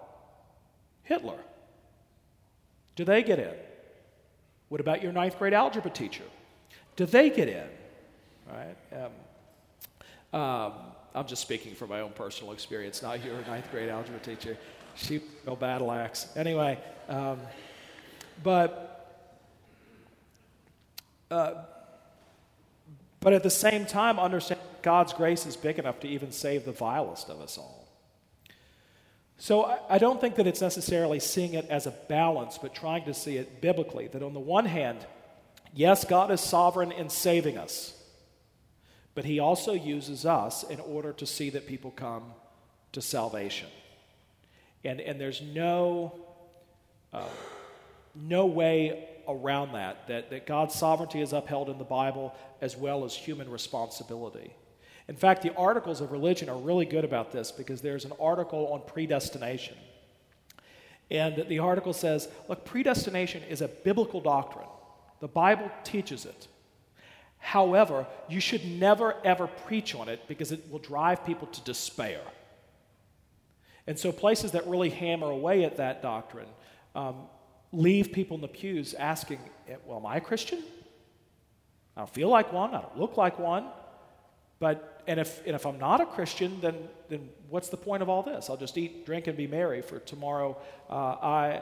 Hitler? 1.03 1.37
Do 2.95 3.05
they 3.05 3.21
get 3.21 3.37
in? 3.37 3.53
What 4.69 4.81
about 4.81 5.01
your 5.01 5.11
ninth 5.11 5.37
grade 5.37 5.53
algebra 5.53 5.91
teacher? 5.91 6.23
Do 6.95 7.05
they 7.05 7.29
get 7.29 7.47
in? 7.47 7.67
Right? 8.47 8.75
Um, 10.33 10.39
um, 10.39 10.73
I'm 11.15 11.27
just 11.27 11.41
speaking 11.41 11.73
from 11.75 11.89
my 11.89 12.01
own 12.01 12.11
personal 12.11 12.53
experience, 12.53 13.01
not 13.01 13.23
your 13.23 13.41
ninth 13.47 13.69
grade 13.71 13.89
algebra 13.89 14.19
teacher. 14.19 14.57
She 14.95 15.21
no 15.45 15.55
battle 15.55 15.91
axe. 15.91 16.27
Anyway, 16.35 16.79
um, 17.07 17.39
but 18.43 18.93
uh, 21.29 21.53
but 23.19 23.33
at 23.33 23.43
the 23.43 23.49
same 23.49 23.85
time, 23.85 24.19
understand 24.19 24.59
God's 24.81 25.13
grace 25.13 25.45
is 25.45 25.55
big 25.55 25.79
enough 25.79 25.99
to 26.01 26.07
even 26.07 26.31
save 26.31 26.65
the 26.65 26.71
vilest 26.71 27.29
of 27.29 27.41
us 27.41 27.57
all. 27.57 27.76
So 29.37 29.65
I, 29.65 29.79
I 29.89 29.97
don't 29.97 30.19
think 30.19 30.35
that 30.35 30.47
it's 30.47 30.61
necessarily 30.61 31.19
seeing 31.19 31.53
it 31.53 31.67
as 31.69 31.85
a 31.85 31.91
balance, 31.91 32.57
but 32.57 32.73
trying 32.73 33.05
to 33.05 33.13
see 33.13 33.37
it 33.37 33.61
biblically. 33.61 34.07
That 34.07 34.23
on 34.23 34.33
the 34.33 34.39
one 34.39 34.65
hand, 34.65 35.05
yes, 35.73 36.03
God 36.03 36.31
is 36.31 36.41
sovereign 36.41 36.91
in 36.91 37.09
saving 37.09 37.57
us, 37.57 37.93
but 39.13 39.25
He 39.25 39.39
also 39.39 39.73
uses 39.73 40.25
us 40.25 40.63
in 40.63 40.79
order 40.79 41.13
to 41.13 41.25
see 41.25 41.51
that 41.51 41.67
people 41.67 41.91
come 41.91 42.23
to 42.93 43.01
salvation. 43.01 43.69
And, 44.83 44.99
and 45.01 45.19
there's 45.19 45.41
no, 45.41 46.15
uh, 47.13 47.25
no 48.15 48.45
way 48.45 49.07
around 49.27 49.73
that, 49.73 50.07
that, 50.07 50.29
that 50.29 50.47
God's 50.47 50.73
sovereignty 50.73 51.21
is 51.21 51.33
upheld 51.33 51.69
in 51.69 51.77
the 51.77 51.83
Bible 51.83 52.33
as 52.61 52.77
well 52.77 53.03
as 53.03 53.13
human 53.13 53.49
responsibility. 53.51 54.53
In 55.07 55.15
fact, 55.15 55.41
the 55.41 55.55
articles 55.55 56.01
of 56.01 56.11
religion 56.11 56.49
are 56.49 56.57
really 56.57 56.85
good 56.85 57.05
about 57.05 57.31
this 57.31 57.51
because 57.51 57.81
there's 57.81 58.05
an 58.05 58.13
article 58.19 58.67
on 58.73 58.81
predestination. 58.85 59.77
And 61.09 61.45
the 61.47 61.59
article 61.59 61.93
says, 61.93 62.27
look, 62.49 62.65
predestination 62.65 63.43
is 63.43 63.61
a 63.61 63.69
biblical 63.69 64.19
doctrine. 64.19 64.67
The 65.21 65.27
Bible 65.27 65.71
teaches 65.83 66.25
it. 66.25 66.47
However, 67.39 68.05
you 68.27 68.39
should 68.39 68.65
never 68.65 69.15
ever 69.23 69.47
preach 69.47 69.95
on 69.95 70.09
it 70.09 70.27
because 70.27 70.51
it 70.51 70.69
will 70.69 70.79
drive 70.79 71.25
people 71.25 71.47
to 71.47 71.61
despair. 71.61 72.19
And 73.85 73.97
so, 73.97 74.11
places 74.11 74.51
that 74.51 74.67
really 74.67 74.89
hammer 74.89 75.27
away 75.27 75.63
at 75.63 75.77
that 75.77 76.01
doctrine 76.01 76.49
um, 76.93 77.15
leave 77.71 78.11
people 78.11 78.35
in 78.35 78.41
the 78.41 78.47
pews 78.47 78.93
asking, 78.95 79.39
Well, 79.85 79.99
am 79.99 80.05
I 80.05 80.17
a 80.17 80.21
Christian? 80.21 80.61
I 81.95 82.01
don't 82.01 82.13
feel 82.13 82.29
like 82.29 82.51
one, 82.51 82.73
I 82.73 82.81
don't 82.81 82.97
look 82.97 83.15
like 83.17 83.39
one. 83.39 83.67
But, 84.59 85.03
and 85.07 85.19
if, 85.19 85.45
and 85.45 85.55
if 85.55 85.65
I'm 85.65 85.77
not 85.77 86.01
a 86.01 86.05
Christian, 86.05 86.59
then, 86.61 86.75
then 87.09 87.29
what's 87.49 87.69
the 87.69 87.77
point 87.77 88.01
of 88.01 88.09
all 88.09 88.23
this? 88.23 88.49
I'll 88.49 88.57
just 88.57 88.77
eat, 88.77 89.05
drink, 89.05 89.27
and 89.27 89.37
be 89.37 89.47
merry, 89.47 89.81
for 89.81 89.99
tomorrow 89.99 90.57
uh, 90.89 90.93
I, 90.93 91.61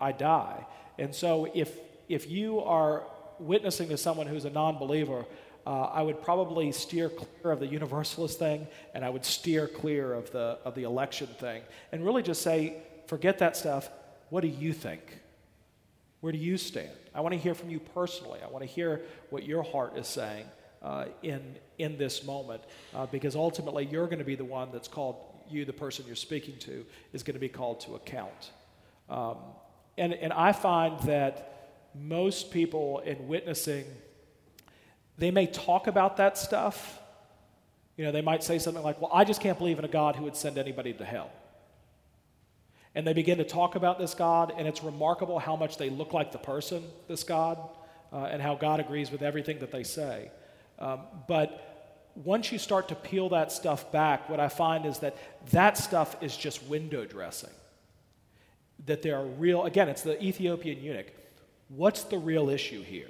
I 0.00 0.12
die. 0.12 0.66
And 0.98 1.14
so 1.14 1.50
if, 1.54 1.78
if 2.08 2.30
you 2.30 2.60
are 2.60 3.04
witnessing 3.38 3.88
to 3.88 3.96
someone 3.96 4.26
who's 4.26 4.44
a 4.44 4.50
non 4.50 4.78
believer, 4.78 5.24
uh, 5.66 5.84
I 5.84 6.02
would 6.02 6.22
probably 6.22 6.70
steer 6.72 7.08
clear 7.08 7.52
of 7.52 7.60
the 7.60 7.66
universalist 7.66 8.38
thing, 8.38 8.66
and 8.92 9.02
I 9.04 9.08
would 9.08 9.24
steer 9.24 9.66
clear 9.66 10.12
of 10.12 10.30
the, 10.30 10.58
of 10.64 10.74
the 10.74 10.82
election 10.82 11.26
thing, 11.26 11.62
and 11.92 12.04
really 12.04 12.22
just 12.22 12.42
say, 12.42 12.76
forget 13.06 13.38
that 13.38 13.56
stuff. 13.56 13.88
What 14.28 14.42
do 14.42 14.48
you 14.48 14.74
think? 14.74 15.20
Where 16.20 16.32
do 16.32 16.38
you 16.38 16.58
stand? 16.58 16.90
I 17.14 17.22
want 17.22 17.32
to 17.32 17.38
hear 17.38 17.54
from 17.54 17.70
you 17.70 17.80
personally. 17.80 18.40
I 18.42 18.48
want 18.48 18.62
to 18.62 18.68
hear 18.68 19.02
what 19.30 19.44
your 19.44 19.62
heart 19.62 19.96
is 19.96 20.06
saying 20.06 20.44
uh, 20.84 21.06
in, 21.22 21.56
in 21.78 21.96
this 21.96 22.24
moment 22.24 22.62
uh, 22.94 23.06
because 23.06 23.34
ultimately 23.34 23.86
you're 23.86 24.06
going 24.06 24.18
to 24.18 24.24
be 24.24 24.36
the 24.36 24.44
one 24.44 24.68
that's 24.70 24.86
called, 24.86 25.16
you, 25.48 25.64
the 25.64 25.72
person 25.72 26.04
you're 26.06 26.14
speaking 26.14 26.56
to, 26.58 26.84
is 27.12 27.22
going 27.22 27.34
to 27.34 27.40
be 27.40 27.48
called 27.48 27.80
to 27.80 27.94
account. 27.94 28.50
Um, 29.08 29.38
and, 29.96 30.12
and 30.12 30.32
I 30.32 30.52
find 30.52 31.00
that 31.00 31.70
most 31.94 32.50
people 32.50 32.98
in 33.00 33.28
witnessing, 33.28 33.86
they 35.16 35.30
may 35.30 35.46
talk 35.46 35.86
about 35.86 36.18
that 36.18 36.36
stuff. 36.36 37.00
You 37.96 38.04
know, 38.04 38.12
they 38.12 38.22
might 38.22 38.44
say 38.44 38.58
something 38.58 38.82
like, 38.82 39.00
Well, 39.00 39.10
I 39.12 39.24
just 39.24 39.40
can't 39.40 39.56
believe 39.56 39.78
in 39.78 39.84
a 39.84 39.88
God 39.88 40.16
who 40.16 40.24
would 40.24 40.36
send 40.36 40.58
anybody 40.58 40.92
to 40.92 41.04
hell. 41.04 41.30
And 42.96 43.06
they 43.06 43.12
begin 43.12 43.38
to 43.38 43.44
talk 43.44 43.74
about 43.74 43.98
this 43.98 44.14
God, 44.14 44.52
and 44.56 44.68
it's 44.68 44.82
remarkable 44.82 45.38
how 45.38 45.56
much 45.56 45.78
they 45.78 45.90
look 45.90 46.12
like 46.12 46.30
the 46.30 46.38
person, 46.38 46.84
this 47.08 47.24
God, 47.24 47.58
uh, 48.12 48.24
and 48.24 48.40
how 48.42 48.54
God 48.54 48.80
agrees 48.80 49.10
with 49.10 49.22
everything 49.22 49.60
that 49.60 49.72
they 49.72 49.82
say. 49.82 50.30
Um, 50.78 51.00
but 51.28 51.74
once 52.14 52.52
you 52.52 52.58
start 52.58 52.88
to 52.88 52.94
peel 52.94 53.28
that 53.30 53.50
stuff 53.50 53.90
back, 53.90 54.28
what 54.28 54.40
I 54.40 54.48
find 54.48 54.86
is 54.86 54.98
that 54.98 55.16
that 55.50 55.76
stuff 55.76 56.16
is 56.22 56.36
just 56.36 56.62
window 56.64 57.04
dressing. 57.04 57.50
That 58.86 59.02
there 59.02 59.16
are 59.16 59.26
real, 59.26 59.64
again, 59.64 59.88
it's 59.88 60.02
the 60.02 60.22
Ethiopian 60.22 60.82
eunuch. 60.82 61.12
What's 61.68 62.04
the 62.04 62.18
real 62.18 62.50
issue 62.50 62.82
here? 62.82 63.08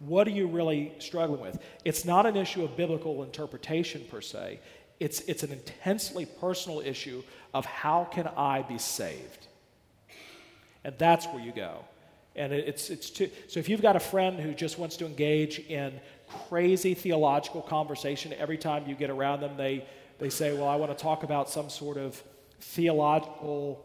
What 0.00 0.26
are 0.26 0.32
you 0.32 0.48
really 0.48 0.92
struggling 0.98 1.40
with? 1.40 1.58
It's 1.84 2.04
not 2.04 2.26
an 2.26 2.36
issue 2.36 2.64
of 2.64 2.76
biblical 2.76 3.22
interpretation 3.22 4.04
per 4.10 4.20
se, 4.20 4.60
it's, 5.00 5.20
it's 5.22 5.42
an 5.42 5.52
intensely 5.52 6.24
personal 6.24 6.80
issue 6.80 7.22
of 7.52 7.66
how 7.66 8.04
can 8.04 8.28
I 8.36 8.62
be 8.62 8.78
saved? 8.78 9.48
And 10.84 10.94
that's 10.98 11.26
where 11.26 11.40
you 11.40 11.52
go. 11.52 11.84
And 12.36 12.52
it's, 12.52 12.90
it's 12.90 13.10
too, 13.10 13.30
so 13.46 13.60
if 13.60 13.68
you've 13.68 13.82
got 13.82 13.94
a 13.94 14.00
friend 14.00 14.40
who 14.40 14.54
just 14.54 14.78
wants 14.78 14.96
to 14.96 15.06
engage 15.06 15.60
in 15.60 16.00
crazy 16.48 16.94
theological 16.94 17.62
conversation. 17.62 18.32
Every 18.38 18.58
time 18.58 18.84
you 18.86 18.94
get 18.94 19.10
around 19.10 19.40
them, 19.40 19.56
they, 19.56 19.86
they 20.18 20.30
say, 20.30 20.52
Well, 20.52 20.68
I 20.68 20.76
want 20.76 20.96
to 20.96 21.02
talk 21.02 21.22
about 21.22 21.48
some 21.48 21.70
sort 21.70 21.96
of 21.96 22.20
theological 22.60 23.84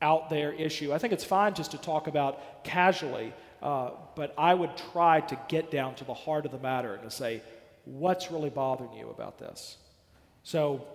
out 0.00 0.30
there 0.30 0.52
issue. 0.52 0.92
I 0.92 0.98
think 0.98 1.12
it's 1.12 1.24
fine 1.24 1.54
just 1.54 1.70
to 1.72 1.78
talk 1.78 2.06
about 2.08 2.64
casually, 2.64 3.32
uh, 3.62 3.90
but 4.16 4.34
I 4.36 4.54
would 4.54 4.76
try 4.92 5.20
to 5.20 5.38
get 5.48 5.70
down 5.70 5.94
to 5.96 6.04
the 6.04 6.14
heart 6.14 6.44
of 6.44 6.52
the 6.52 6.58
matter 6.58 6.94
and 6.94 7.02
to 7.04 7.10
say, 7.10 7.42
What's 7.84 8.30
really 8.30 8.50
bothering 8.50 8.92
you 8.92 9.10
about 9.10 9.38
this? 9.38 9.76
So 10.44 10.86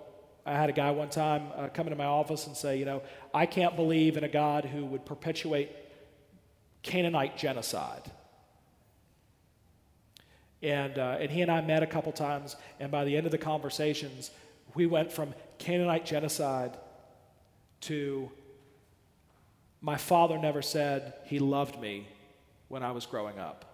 I 0.46 0.54
had 0.54 0.70
a 0.70 0.74
guy 0.74 0.92
one 0.92 1.10
time 1.10 1.48
uh, 1.56 1.68
come 1.68 1.88
into 1.88 1.98
my 1.98 2.06
office 2.06 2.48
and 2.48 2.56
say, 2.56 2.78
You 2.78 2.86
know, 2.86 3.02
I 3.34 3.46
can't 3.46 3.76
believe 3.76 4.18
in 4.18 4.24
a 4.24 4.30
God 4.30 4.66
who 4.66 4.86
would 4.86 5.06
perpetuate 5.06 5.72
Canaanite 6.88 7.38
genocide. 7.38 8.10
And, 10.64 10.98
uh, 10.98 11.18
and 11.20 11.30
he 11.30 11.42
and 11.42 11.52
I 11.52 11.62
met 11.62 11.84
a 11.84 11.86
couple 11.86 12.12
times, 12.14 12.56
and 12.80 12.90
by 12.90 13.04
the 13.04 13.16
end 13.16 13.26
of 13.28 13.32
the 13.32 13.38
conversations, 13.38 14.32
we 14.74 14.86
went 14.86 15.12
from 15.12 15.36
Canaanite 15.60 16.06
genocide 16.06 16.78
to 17.82 18.32
my 19.82 19.98
father 19.98 20.40
never 20.40 20.62
said 20.62 21.14
he 21.26 21.40
loved 21.40 21.80
me 21.80 22.08
when 22.70 22.82
I 22.84 22.92
was 22.92 23.06
growing 23.06 23.38
up. 23.38 23.66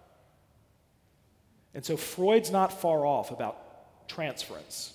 And 1.72 1.84
so 1.84 1.96
Freud's 1.96 2.50
not 2.50 2.80
far 2.80 3.06
off 3.06 3.30
about 3.30 4.08
transference 4.08 4.92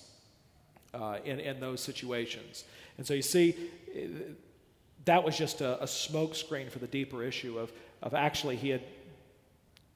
uh, 0.94 1.18
in, 1.24 1.40
in 1.40 1.58
those 1.58 1.80
situations. 1.80 2.64
And 2.96 3.06
so 3.06 3.14
you 3.14 3.22
see, 3.22 3.56
that 5.04 5.24
was 5.24 5.36
just 5.36 5.60
a, 5.60 5.82
a 5.82 5.86
smokescreen 5.86 6.70
for 6.70 6.78
the 6.78 6.86
deeper 6.86 7.22
issue 7.22 7.58
of, 7.58 7.72
of 8.02 8.14
actually 8.14 8.56
he 8.56 8.70
had 8.70 8.82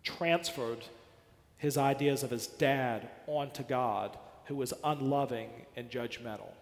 transferred 0.03 0.85
his 1.57 1.79
ideas 1.79 2.23
of 2.23 2.31
his 2.31 2.47
dad 2.47 3.09
onto 3.27 3.63
God, 3.63 4.19
who 4.47 4.57
was 4.57 4.75
unloving 4.85 5.49
and 5.77 5.91
judgmental. 5.91 6.53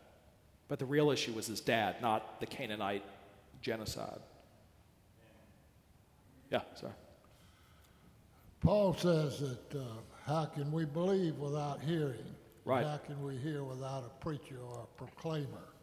But 0.69 0.79
the 0.79 0.85
real 0.87 1.11
issue 1.11 1.33
was 1.33 1.47
his 1.49 1.61
dad, 1.61 1.97
not 2.01 2.41
the 2.41 2.47
Canaanite 2.47 3.05
genocide. 3.61 4.21
Yeah, 6.51 6.61
sorry. 6.75 6.93
Paul 8.61 8.95
says 8.95 9.41
that 9.41 9.81
uh, 9.81 9.85
how 10.25 10.45
can 10.45 10.71
we 10.71 10.85
believe 10.85 11.37
without 11.37 11.81
hearing? 11.81 12.25
Right. 12.65 12.87
How 12.87 12.99
can 12.99 13.25
we 13.25 13.37
hear 13.37 13.65
without 13.65 14.05
a 14.05 14.23
preacher 14.23 14.59
or 14.65 14.85
a 14.85 14.99
proclaimer? 14.99 15.75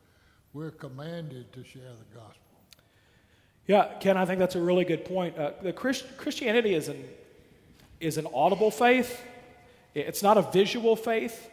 We're 0.53 0.71
commanded 0.71 1.51
to 1.53 1.63
share 1.63 1.81
the 1.81 2.15
gospel. 2.15 2.48
Yeah, 3.69 3.85
Ken, 3.99 4.17
I 4.17 4.25
think 4.25 4.39
that's 4.39 4.55
a 4.55 4.61
really 4.61 4.83
good 4.83 5.05
point. 5.05 5.37
Uh, 5.37 5.51
the 5.61 5.71
Christ- 5.71 6.17
Christianity 6.17 6.73
is 6.73 6.87
an, 6.87 7.07
is 7.99 8.17
an 8.17 8.25
audible 8.33 8.71
faith, 8.71 9.21
it's 9.93 10.23
not 10.23 10.39
a 10.39 10.41
visual 10.41 10.95
faith, 10.95 11.47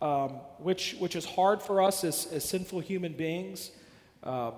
um, 0.00 0.38
which, 0.56 0.96
which 0.98 1.14
is 1.14 1.26
hard 1.26 1.60
for 1.60 1.82
us 1.82 2.02
as, 2.02 2.24
as 2.32 2.48
sinful 2.48 2.80
human 2.80 3.12
beings. 3.12 3.72
Um, 4.22 4.54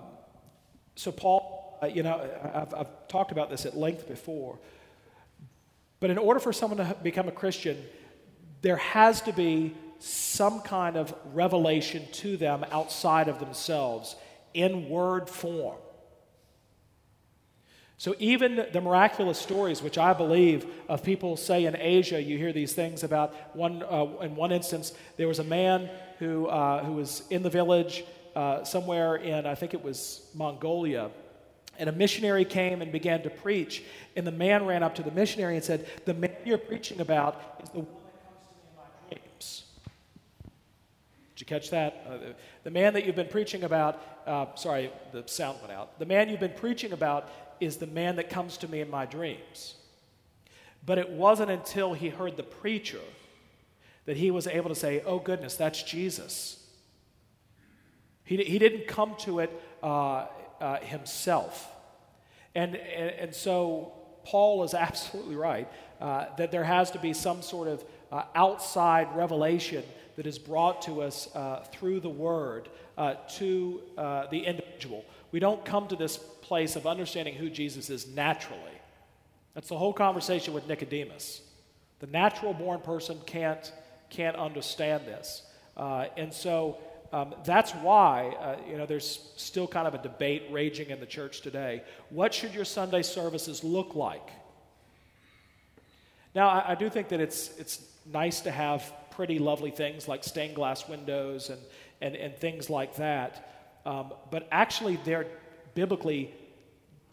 so, 0.94 1.10
Paul, 1.10 1.76
uh, 1.82 1.86
you 1.86 2.04
know, 2.04 2.24
I've, 2.54 2.72
I've 2.72 3.08
talked 3.08 3.32
about 3.32 3.50
this 3.50 3.66
at 3.66 3.76
length 3.76 4.06
before. 4.06 4.56
But 5.98 6.10
in 6.10 6.18
order 6.18 6.38
for 6.38 6.52
someone 6.52 6.78
to 6.78 6.96
become 7.02 7.26
a 7.26 7.32
Christian, 7.32 7.82
there 8.62 8.76
has 8.76 9.22
to 9.22 9.32
be 9.32 9.74
some 9.98 10.60
kind 10.60 10.96
of 10.96 11.12
revelation 11.34 12.04
to 12.12 12.36
them 12.36 12.64
outside 12.70 13.26
of 13.26 13.40
themselves 13.40 14.14
in 14.54 14.88
word 14.88 15.28
form. 15.28 15.78
So, 17.98 18.14
even 18.18 18.66
the 18.72 18.80
miraculous 18.82 19.38
stories, 19.38 19.82
which 19.82 19.96
I 19.96 20.12
believe 20.12 20.66
of 20.86 21.02
people 21.02 21.36
say 21.36 21.64
in 21.64 21.74
Asia, 21.74 22.22
you 22.22 22.36
hear 22.36 22.52
these 22.52 22.74
things 22.74 23.02
about 23.02 23.34
one, 23.56 23.82
uh, 23.82 24.06
in 24.20 24.36
one 24.36 24.52
instance, 24.52 24.92
there 25.16 25.26
was 25.26 25.38
a 25.38 25.44
man 25.44 25.88
who, 26.18 26.46
uh, 26.46 26.84
who 26.84 26.92
was 26.92 27.22
in 27.30 27.42
the 27.42 27.48
village 27.48 28.04
uh, 28.34 28.64
somewhere 28.64 29.16
in, 29.16 29.46
I 29.46 29.54
think 29.54 29.72
it 29.72 29.82
was 29.82 30.28
Mongolia, 30.34 31.10
and 31.78 31.88
a 31.88 31.92
missionary 31.92 32.44
came 32.44 32.82
and 32.82 32.92
began 32.92 33.22
to 33.22 33.30
preach. 33.30 33.82
And 34.14 34.26
the 34.26 34.32
man 34.32 34.66
ran 34.66 34.82
up 34.82 34.94
to 34.96 35.02
the 35.02 35.10
missionary 35.10 35.56
and 35.56 35.64
said, 35.64 35.86
The 36.04 36.14
man 36.14 36.36
you're 36.44 36.58
preaching 36.58 37.00
about 37.00 37.60
is 37.62 37.70
the 37.70 37.80
one 37.80 37.86
that 37.86 38.24
comes 38.24 38.46
to 38.46 38.54
me 38.54 38.60
in 38.68 38.76
my 38.76 39.16
dreams. 39.16 39.64
Did 41.34 41.40
you 41.40 41.46
catch 41.46 41.70
that? 41.70 42.06
Uh, 42.06 42.32
the, 42.62 42.70
man 42.70 42.92
that 42.92 43.06
you've 43.06 43.16
been 43.16 43.28
preaching 43.28 43.64
about, 43.64 44.02
uh, 44.26 44.46
sorry, 44.54 44.90
the 45.12 45.22
sound 45.26 45.58
went 45.60 45.72
out. 45.72 45.98
The 45.98 46.06
man 46.06 46.28
you've 46.28 46.40
been 46.40 46.54
preaching 46.54 46.92
about 46.92 47.28
is 47.60 47.76
the 47.76 47.86
man 47.86 48.16
that 48.16 48.30
comes 48.30 48.56
to 48.58 48.68
me 48.68 48.80
in 48.80 48.90
my 48.90 49.06
dreams. 49.06 49.74
But 50.84 50.98
it 50.98 51.10
wasn't 51.10 51.50
until 51.50 51.94
he 51.94 52.08
heard 52.08 52.36
the 52.36 52.42
preacher 52.42 53.00
that 54.04 54.16
he 54.16 54.30
was 54.30 54.46
able 54.46 54.68
to 54.68 54.74
say, 54.74 55.02
Oh, 55.04 55.18
goodness, 55.18 55.56
that's 55.56 55.82
Jesus. 55.82 56.62
He, 58.24 58.36
he 58.42 58.58
didn't 58.58 58.86
come 58.88 59.14
to 59.20 59.40
it 59.40 59.62
uh, 59.82 60.26
uh, 60.60 60.78
himself. 60.80 61.70
And, 62.54 62.76
and, 62.76 63.10
and, 63.10 63.34
so 63.34 63.92
Paul 64.24 64.64
is 64.64 64.74
absolutely 64.74 65.36
right 65.36 65.68
uh, 66.00 66.26
that 66.36 66.50
there 66.50 66.64
has 66.64 66.90
to 66.92 66.98
be 66.98 67.12
some 67.12 67.42
sort 67.42 67.68
of 67.68 67.84
uh, 68.10 68.22
outside 68.34 69.14
revelation 69.14 69.84
that 70.16 70.26
is 70.26 70.38
brought 70.38 70.82
to 70.82 71.02
us 71.02 71.28
uh, 71.34 71.64
through 71.72 72.00
the 72.00 72.08
word 72.08 72.68
uh, 72.96 73.14
to 73.36 73.82
the 74.30 74.44
individual. 74.46 75.04
We 75.30 75.40
don't 75.40 75.64
come 75.64 75.86
to 75.88 75.96
this 75.96 76.16
place 76.46 76.76
of 76.76 76.86
understanding 76.86 77.34
who 77.34 77.50
Jesus 77.50 77.90
is 77.90 78.06
naturally. 78.06 78.60
That's 79.54 79.68
the 79.68 79.78
whole 79.78 79.92
conversation 79.92 80.54
with 80.54 80.68
Nicodemus. 80.68 81.40
The 82.00 82.06
natural 82.06 82.52
born 82.52 82.80
person 82.80 83.18
can't, 83.26 83.72
can't 84.10 84.36
understand 84.36 85.06
this. 85.06 85.42
and 85.76 86.32
so 86.32 86.78
um, 87.12 87.34
that's 87.44 87.72
why, 87.72 88.36
uh, 88.40 88.56
you 88.68 88.76
know, 88.76 88.86
there's 88.86 89.30
still 89.36 89.66
kind 89.66 89.86
of 89.86 89.94
a 89.94 89.98
debate 89.98 90.44
raging 90.50 90.90
in 90.90 91.00
the 91.00 91.06
church 91.06 91.40
today. 91.40 91.82
What 92.10 92.34
should 92.34 92.54
your 92.54 92.64
Sunday 92.64 93.02
services 93.02 93.62
look 93.62 93.94
like? 93.94 94.28
Now, 96.34 96.48
I, 96.48 96.72
I 96.72 96.74
do 96.74 96.90
think 96.90 97.08
that 97.08 97.20
it's, 97.20 97.56
it's 97.58 97.80
nice 98.04 98.40
to 98.40 98.50
have 98.50 98.92
pretty 99.10 99.38
lovely 99.38 99.70
things 99.70 100.08
like 100.08 100.24
stained 100.24 100.54
glass 100.54 100.88
windows 100.88 101.48
and, 101.48 101.60
and, 102.02 102.14
and 102.14 102.36
things 102.36 102.68
like 102.68 102.96
that, 102.96 103.80
um, 103.86 104.12
but 104.30 104.46
actually 104.50 104.96
they're 105.04 105.26
biblically 105.76 106.34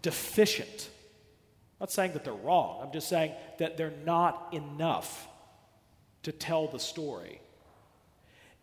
deficient. 0.02 0.90
I'm 1.80 1.84
not 1.84 1.92
saying 1.92 2.14
that 2.14 2.24
they're 2.24 2.34
wrong, 2.34 2.80
I'm 2.82 2.92
just 2.92 3.08
saying 3.08 3.34
that 3.60 3.78
they're 3.78 3.94
not 4.04 4.48
enough 4.52 5.28
to 6.24 6.32
tell 6.32 6.68
the 6.68 6.80
story. 6.80 7.40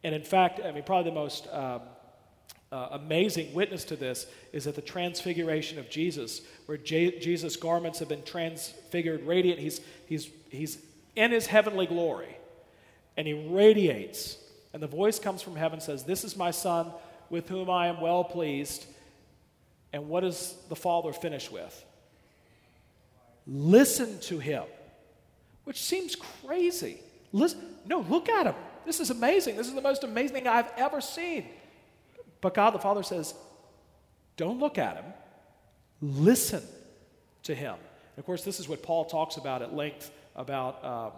And 0.03 0.15
in 0.15 0.23
fact, 0.23 0.61
I 0.65 0.73
mean, 0.73 0.83
probably 0.83 1.11
the 1.11 1.15
most 1.15 1.47
um, 1.53 1.83
uh, 2.73 2.89
amazing 2.93 3.53
witness 3.53 3.85
to 3.85 3.97
this 3.97 4.27
is 4.53 4.67
at 4.67 4.75
the 4.75 4.83
transfiguration 4.83 5.79
of 5.79 5.91
Jesus, 5.91 6.41
where 6.67 6.79
J- 6.79 7.19
Jesus' 7.19 7.57
garments 7.57 7.99
have 7.99 8.09
been 8.09 8.23
transfigured, 8.23 9.27
radiant. 9.27 9.59
He's, 9.59 9.81
he's, 10.07 10.31
he's 10.49 10.79
in 11.15 11.33
his 11.33 11.47
heavenly 11.47 11.87
glory, 11.87 12.39
and 13.17 13.27
he 13.27 13.35
radiates. 13.35 14.39
And 14.73 14.83
the 14.83 14.87
voice 14.87 15.19
comes 15.19 15.43
from 15.43 15.57
heaven 15.57 15.81
says, 15.81 16.05
This 16.05 16.25
is 16.25 16.37
my 16.37 16.51
son 16.51 16.93
with 17.29 17.49
whom 17.49 17.69
I 17.69 17.89
am 17.89 18.01
well 18.01 18.25
pleased. 18.25 18.87
And 19.93 20.09
what 20.09 20.21
does 20.21 20.55
the 20.69 20.77
Father 20.77 21.13
finish 21.13 21.51
with? 21.51 21.85
Listen 23.47 24.21
to 24.21 24.39
him, 24.39 24.65
which 25.65 25.81
seems 25.83 26.17
crazy. 26.45 27.01
Listen, 27.33 27.61
no, 27.87 28.01
look 28.01 28.29
at 28.29 28.47
him. 28.47 28.55
This 28.87 29.01
is 29.01 29.11
amazing. 29.11 29.57
This 29.57 29.67
is 29.67 29.75
the 29.75 29.81
most 29.81 30.05
amazing 30.05 30.35
thing 30.35 30.47
I've 30.47 30.71
ever 30.77 31.01
seen. 31.01 31.47
But 32.41 32.55
God 32.55 32.71
the 32.71 32.79
Father 32.79 33.03
says, 33.03 33.35
don't 34.37 34.59
look 34.59 34.79
at 34.79 34.97
him, 34.97 35.05
listen 36.01 36.63
to 37.43 37.55
him. 37.55 37.75
And 37.75 38.19
of 38.19 38.25
course, 38.25 38.43
this 38.43 38.61
is 38.61 38.69
what 38.69 38.83
Paul 38.83 39.05
talks 39.05 39.37
about 39.37 39.63
at 39.63 39.75
length 39.75 40.11
about, 40.37 40.85
um, 40.85 41.13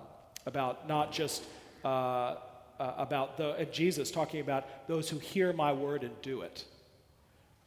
about 0.46 0.88
not 0.88 1.12
just 1.12 1.44
uh, 1.84 2.36
uh, 2.80 2.94
about 2.96 3.36
the, 3.36 3.68
Jesus 3.70 4.10
talking 4.10 4.40
about 4.40 4.88
those 4.88 5.08
who 5.08 5.18
hear 5.18 5.52
my 5.52 5.72
word 5.72 6.02
and 6.02 6.20
do 6.22 6.40
it. 6.40 6.64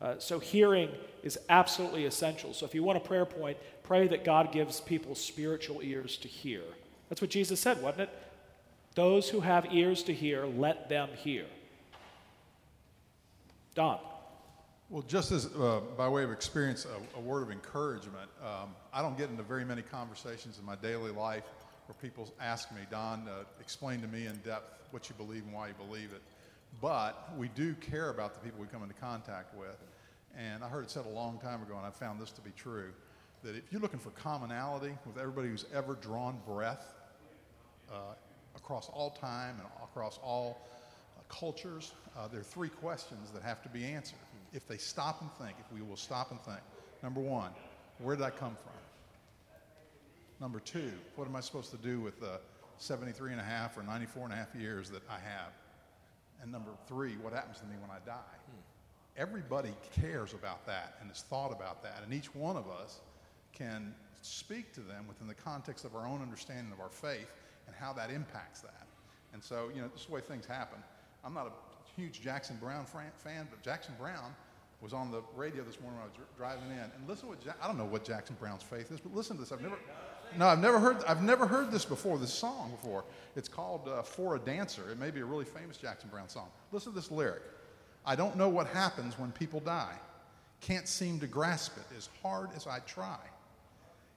Uh, 0.02 0.16
so, 0.20 0.40
hearing 0.40 0.90
is 1.24 1.40
absolutely 1.50 2.06
essential. 2.06 2.54
So, 2.54 2.66
if 2.66 2.76
you 2.76 2.84
want 2.84 2.98
a 2.98 3.02
prayer 3.02 3.26
point, 3.26 3.58
pray 3.84 4.08
that 4.08 4.24
God 4.24 4.52
gives 4.52 4.82
people 4.82 5.16
spiritual 5.16 5.82
ears 5.82 6.18
to 6.18 6.28
hear. 6.28 6.62
That's 7.10 7.22
what 7.22 7.30
Jesus 7.30 7.60
said, 7.60 7.82
wasn't 7.82 8.02
it? 8.02 8.10
Those 8.96 9.30
who 9.30 9.42
have 9.42 9.74
ears 9.74 10.04
to 10.04 10.14
hear, 10.14 10.46
let 10.46 10.90
them 10.90 11.10
hear. 11.16 11.46
Don. 13.74 14.00
Well, 14.90 15.04
just 15.08 15.32
as 15.32 15.48
uh, 15.48 15.82
by 15.98 16.08
way 16.08 16.24
of 16.24 16.32
experience, 16.32 16.86
a, 16.86 17.18
a 17.18 17.22
word 17.22 17.42
of 17.42 17.52
encouragement. 17.52 18.30
Um, 18.44 18.70
I 18.94 19.02
don't 19.02 19.18
get 19.18 19.30
into 19.30 19.44
very 19.44 19.66
many 19.66 19.82
conversations 19.82 20.60
in 20.60 20.66
my 20.66 20.76
daily 20.76 21.12
life 21.12 21.44
where 21.88 21.96
people 22.02 22.32
ask 22.40 22.72
me, 22.72 22.82
Don, 22.90 23.28
uh, 23.28 23.44
explain 23.60 24.02
to 24.02 24.08
me 24.08 24.28
in 24.28 24.36
depth 24.38 24.88
what 24.92 25.10
you 25.10 25.16
believe 25.16 25.44
and 25.44 25.54
why 25.54 25.68
you 25.70 25.74
believe 25.74 26.12
it. 26.14 26.22
But 26.82 27.34
we 27.38 27.48
do 27.50 27.74
care 27.76 28.10
about 28.10 28.34
the 28.34 28.40
people 28.40 28.60
we 28.60 28.68
come 28.68 28.84
into 28.84 28.96
contact 28.96 29.56
with. 29.56 29.78
And 30.38 30.64
I 30.64 30.68
heard 30.68 30.84
it 30.84 30.92
said 30.92 31.06
a 31.06 31.10
long 31.10 31.40
time 31.40 31.62
ago, 31.62 31.78
and 31.78 31.86
I 31.86 31.92
found 31.92 32.20
this 32.20 32.32
to 32.32 32.42
be 32.42 32.52
true, 32.52 32.92
that 33.44 33.56
if 33.56 33.64
you're 33.72 33.82
looking 33.82 34.00
for 34.00 34.10
commonality 34.12 34.94
with 35.06 35.18
everybody 35.18 35.48
who's 35.48 35.66
ever 35.74 35.96
drawn 35.96 36.40
breath, 36.46 36.94
uh, 37.92 38.16
across 38.56 38.90
all 38.90 39.12
time 39.12 39.56
and 39.58 39.68
across 39.84 40.20
all 40.24 40.68
uh, 41.18 41.22
cultures, 41.30 41.94
uh, 42.18 42.28
there 42.28 42.40
are 42.40 42.44
three 42.44 42.70
questions 42.70 43.30
that 43.32 43.44
have 43.44 43.62
to 43.62 43.70
be 43.70 43.86
answered. 43.86 44.18
If 44.54 44.68
they 44.68 44.78
stop 44.78 45.22
and 45.22 45.32
think, 45.34 45.58
if 45.60 45.72
we 45.72 45.82
will 45.82 45.98
stop 45.98 46.32
and 46.32 46.42
think, 46.42 46.60
number 47.04 47.20
one, 47.20 47.52
where 48.00 48.16
did 48.16 48.26
I 48.26 48.30
come 48.30 48.56
from? 48.62 48.74
Number 50.40 50.60
two, 50.60 50.92
what 51.16 51.28
am 51.28 51.36
I 51.36 51.42
supposed 51.42 51.72
to 51.72 51.78
do 51.78 52.00
with 52.00 52.20
the 52.20 52.40
73 52.78 53.32
and 53.32 53.40
a 53.40 53.44
half 53.44 53.78
or 53.78 53.84
94 53.84 54.26
and 54.26 54.34
a 54.34 54.36
half 54.36 54.54
years 54.56 54.90
that 54.90 55.02
I 55.10 55.14
have? 55.14 55.54
And 56.42 56.52
number 56.52 56.72
three, 56.88 57.14
what 57.22 57.34
happens 57.34 57.60
to 57.60 57.66
me 57.66 57.76
when 57.82 57.90
I 57.90 58.00
die? 58.06 58.38
Hmm. 58.50 58.62
Everybody 59.18 59.74
cares 60.00 60.34
about 60.34 60.66
that 60.66 60.96
and 61.00 61.10
has 61.10 61.22
thought 61.22 61.52
about 61.52 61.82
that, 61.84 62.02
and 62.04 62.14
each 62.14 62.34
one 62.36 62.58
of 62.58 62.70
us 62.70 63.00
can 63.54 63.94
speak 64.22 64.74
to 64.74 64.82
them 64.82 65.08
within 65.08 65.28
the 65.28 65.34
context 65.34 65.86
of 65.86 65.96
our 65.96 66.06
own 66.06 66.22
understanding 66.22 66.74
of 66.74 66.80
our 66.80 66.90
faith 66.90 67.32
and 67.68 67.76
how 67.76 67.94
that 67.94 68.10
impacts 68.10 68.62
that. 68.62 68.88
And 69.34 69.44
so, 69.44 69.70
you 69.74 69.82
know, 69.82 69.88
this 69.88 70.02
is 70.02 70.08
the 70.08 70.14
way 70.14 70.22
things 70.22 70.46
happen. 70.46 70.80
I'm 71.24 71.34
not 71.34 71.48
a 71.48 71.52
huge 72.00 72.22
Jackson 72.22 72.58
Browne 72.60 72.86
fan, 72.86 73.48
but 73.50 73.62
Jackson 73.62 73.94
Browne 74.00 74.34
was 74.82 74.94
on 74.94 75.12
the 75.12 75.22
radio 75.36 75.64
this 75.64 75.80
morning 75.80 76.00
when 76.00 76.08
I 76.08 76.20
was 76.20 76.28
driving 76.38 76.72
in. 76.72 76.80
And 76.80 77.08
listen 77.08 77.30
what 77.30 77.44
ja- 77.46 77.54
I 77.62 77.68
don't 77.68 77.78
know 77.78 77.86
what 77.86 78.04
Jackson 78.04 78.36
Browne's 78.40 78.64
faith 78.64 78.92
is, 78.92 79.00
but 79.00 79.14
listen 79.16 79.38
to 79.38 79.42
this. 79.42 79.52
I've 79.52 79.62
never, 79.62 79.78
no, 80.38 80.48
I've 80.48 80.60
never 80.60 80.80
heard. 80.80 81.04
I've 81.08 81.24
never 81.24 81.46
heard 81.48 81.72
this 81.72 81.86
before. 81.86 82.18
This 82.18 82.34
song 82.34 82.72
before. 82.72 83.04
It's 83.36 83.50
called 83.50 83.88
uh, 83.88 84.02
"For 84.02 84.36
a 84.36 84.40
Dancer." 84.40 84.90
It 84.92 85.00
may 85.00 85.12
be 85.12 85.22
a 85.22 85.26
really 85.26 85.46
famous 85.46 85.78
Jackson 85.78 86.10
Browne 86.10 86.30
song. 86.30 86.50
Listen 86.72 86.92
to 86.92 86.96
this 86.96 87.12
lyric. 87.12 87.44
I 88.06 88.16
don't 88.16 88.36
know 88.36 88.50
what 88.50 88.68
happens 88.68 89.18
when 89.18 89.32
people 89.32 89.60
die. 89.60 89.96
Can't 90.62 90.88
seem 90.88 91.20
to 91.20 91.28
grasp 91.28 91.78
it 91.78 91.96
as 91.98 92.10
hard 92.22 92.50
as 92.56 92.68
I 92.68 92.80
try. 92.80 93.20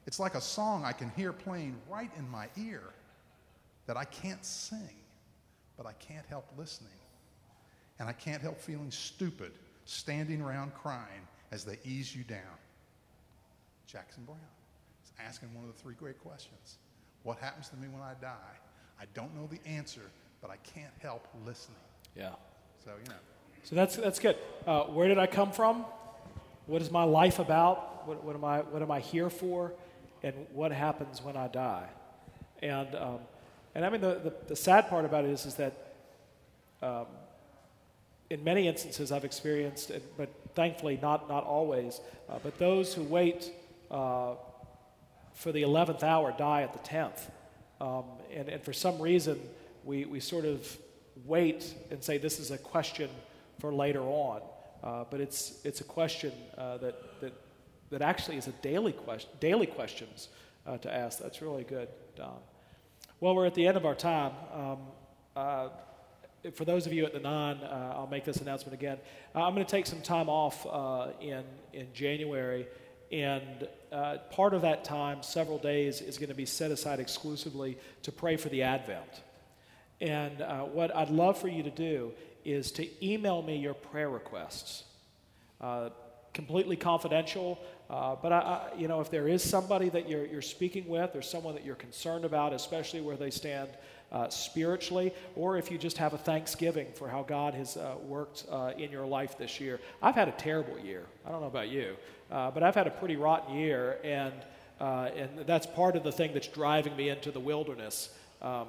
It's 0.07 0.19
like 0.19 0.35
a 0.35 0.41
song 0.41 0.85
I 0.85 0.93
can 0.93 1.11
hear 1.11 1.33
playing 1.33 1.77
right 1.89 2.11
in 2.17 2.29
my 2.29 2.49
ear 2.57 2.83
that 3.87 3.97
I 3.97 4.05
can't 4.05 4.45
sing, 4.45 4.97
but 5.77 5.87
I 5.87 5.93
can't 5.95 6.27
help 6.27 6.47
listening. 6.57 6.91
And 7.99 8.09
I 8.09 8.13
can't 8.13 8.41
help 8.41 8.61
feeling 8.61 8.91
stupid 8.91 9.53
standing 9.85 10.41
around 10.41 10.75
crying 10.75 11.27
as 11.51 11.65
they 11.65 11.79
ease 11.85 12.15
you 12.15 12.25
down. 12.25 12.59
Jackson 13.87 14.25
Browne 14.25 14.39
is 14.39 14.58
asking 15.21 15.55
one 15.55 15.65
of 15.65 15.75
the 15.75 15.81
three 15.83 15.95
great 15.95 16.19
questions 16.21 16.79
What 17.23 17.39
happens 17.39 17.69
to 17.71 17.77
me 17.77 17.89
when 17.89 18.03
I 18.03 18.15
die? 18.21 18.55
I 19.01 19.05
don't 19.15 19.35
know 19.35 19.47
the 19.47 19.61
answer, 19.69 20.03
but 20.41 20.51
I 20.51 20.57
can't 20.75 20.93
help 21.01 21.27
listening. 21.47 21.77
Yeah. 22.17 22.31
So, 22.85 22.91
you 23.03 23.11
know. 23.11 23.17
So 23.65 23.77
that's, 23.77 23.97
that's 23.97 24.19
good. 24.19 24.37
Uh, 24.67 24.85
where 24.85 25.09
did 25.09 25.19
I 25.19 25.27
come 25.27 25.53
from? 25.53 25.85
What 26.67 26.83
is 26.83 26.91
my 26.91 27.05
life 27.05 27.39
about? 27.39 28.07
What, 28.07 28.25
what, 28.25 28.35
am, 28.35 28.45
I, 28.45 28.61
what 28.61 28.83
am 28.83 28.91
I 28.91 29.01
here 29.01 29.31
for? 29.31 29.73
And 30.23 30.35
what 30.53 30.73
happens 30.73 31.23
when 31.23 31.37
I 31.37 31.49
die? 31.49 31.87
And, 32.63 32.95
um, 32.95 33.19
and 33.75 33.85
I 33.85 33.91
mean, 33.91 34.01
the, 34.01 34.21
the, 34.25 34.35
the, 34.49 34.57
sad 34.57 34.89
part 34.89 35.05
about 35.05 35.25
it 35.25 35.31
is, 35.31 35.47
is 35.47 35.55
that 35.55 35.95
um, 36.83 37.07
in 38.31 38.43
many 38.43 38.67
instances 38.67 39.13
I've 39.13 39.25
experienced, 39.25 39.93
but 40.17 40.29
thankfully 40.55 40.99
not, 41.01 41.29
not 41.29 41.45
always, 41.45 42.01
uh, 42.29 42.39
but 42.43 42.59
those 42.59 42.95
who 42.95 43.03
wait 43.05 43.53
uh, 43.91 44.35
for 45.39 45.53
the 45.53 45.63
11th 45.63 46.03
hour 46.03 46.35
die 46.37 46.63
at 46.63 46.73
the 46.73 46.81
10th. 46.81 47.31
Um, 47.81 48.05
and, 48.35 48.49
and 48.49 48.61
for 48.61 48.73
some 48.73 49.01
reason, 49.01 49.41
we, 49.85 50.05
we 50.05 50.19
sort 50.19 50.45
of 50.45 50.77
wait 51.25 51.75
and 51.93 52.03
say 52.03 52.19
this 52.19 52.41
is 52.41 52.51
a 52.51 52.59
question 52.59 53.09
for 53.61 53.73
later 53.73 54.03
on. 54.03 54.43
Uh, 54.83 55.05
but 55.09 55.21
it's, 55.21 55.61
it's 55.65 55.81
a 55.81 55.85
question 55.85 56.33
uh, 56.57 56.79
that, 56.79 57.21
that, 57.21 57.33
that 57.91 58.03
actually 58.03 58.37
is 58.37 58.49
a 58.49 58.53
daily, 58.63 58.93
question, 58.93 59.31
daily 59.39 59.67
questions 59.67 60.29
uh, 60.67 60.77
to 60.79 60.93
ask. 60.93 61.21
That's 61.21 61.41
really 61.41 61.65
good, 61.65 61.89
Don. 62.17 62.39
Well, 63.21 63.37
we're 63.37 63.47
at 63.47 63.55
the 63.55 63.67
end 63.67 63.77
of 63.77 63.87
our 63.87 63.95
time. 63.95 64.33
Um, 64.53 64.79
uh, 65.37 65.69
for 66.53 66.65
those 66.65 66.85
of 66.89 66.93
you 66.93 67.05
at 67.05 67.13
the 67.13 67.21
nine, 67.21 67.59
uh, 67.59 67.95
I'll 67.97 68.09
make 68.09 68.25
this 68.25 68.39
announcement 68.39 68.75
again. 68.75 68.99
Uh, 69.37 69.47
I'm 69.47 69.55
going 69.55 69.65
to 69.65 69.71
take 69.71 69.87
some 69.87 70.03
time 70.03 70.29
off 70.29 70.67
in, 71.21 71.45
in 71.73 71.87
January. 71.95 72.67
And 73.11 73.67
uh, 73.91 74.19
part 74.31 74.53
of 74.55 74.63
that 74.63 74.85
time, 74.85 75.23
several 75.23 75.59
days, 75.59 76.01
is 76.01 76.19
going 76.19 76.29
to 76.29 76.35
be 76.35 76.47
set 76.47 76.71
aside 76.71 77.01
exclusively 77.01 77.79
to 78.03 78.13
pray 78.13 78.37
for 78.37 78.49
the 78.49 78.63
Advent. 78.63 79.23
And 80.01 80.41
uh, 80.43 80.61
what 80.65 80.95
I'd 80.95 81.11
love 81.11 81.39
for 81.39 81.49
you 81.49 81.63
to 81.63 81.71
do 81.71 82.13
is 82.45 82.71
to 82.73 83.07
email 83.07 83.43
me 83.43 83.57
your 83.57 83.75
prayer 83.75 84.11
requests. 84.11 84.85
Uh, 85.61 85.91
completely 86.39 86.77
confidential, 86.77 87.59
uh, 87.91 88.15
but 88.23 88.33
I, 88.33 88.39
I, 88.39 88.79
you 88.79 88.87
know, 88.87 89.01
if 89.01 89.11
there 89.11 89.27
is 89.27 89.43
somebody 89.43 89.89
that 89.89 90.09
you're, 90.09 90.25
you're 90.25 90.41
speaking 90.41 90.87
with 90.87 91.17
or 91.17 91.21
someone 91.21 91.57
that 91.57 91.65
you're 91.65 91.75
concerned 91.75 92.25
about, 92.25 92.53
especially 92.53 93.01
where 93.01 93.17
they 93.17 93.31
stand 93.31 93.69
uh, 94.13 94.29
spiritually, 94.29 95.13
or 95.35 95.59
if 95.59 95.69
you 95.69 95.79
just 95.79 95.99
have 95.99 96.13
a 96.15 96.19
thanksgiving 96.19 96.87
for 96.95 97.09
how 97.09 97.25
God 97.25 97.55
has 97.55 97.77
uh, 97.77 97.97
worked 98.07 98.47
uh, 98.53 98.71
in 98.79 98.93
your 98.93 99.05
life 99.05 99.37
this 99.37 99.59
year. 99.59 99.81
I've 100.01 100.15
had 100.15 100.29
a 100.29 100.33
terrible 100.33 100.79
year. 100.79 101.07
I 101.27 101.33
don't 101.33 101.41
know 101.41 101.49
about 101.49 101.71
you, 101.71 101.97
uh, 102.31 102.53
but 102.53 102.63
I've 102.63 102.77
had 102.77 102.87
a 102.87 102.93
pretty 102.93 103.17
rotten 103.17 103.57
year, 103.57 103.99
and, 104.05 104.35
uh, 104.81 105.11
and 105.17 105.45
that's 105.45 105.67
part 105.67 105.97
of 105.97 106.05
the 106.05 106.13
thing 106.13 106.35
that's 106.35 106.47
driving 106.47 106.95
me 106.95 107.09
into 107.09 107.33
the 107.33 107.41
wilderness. 107.41 108.11
Um, 108.41 108.69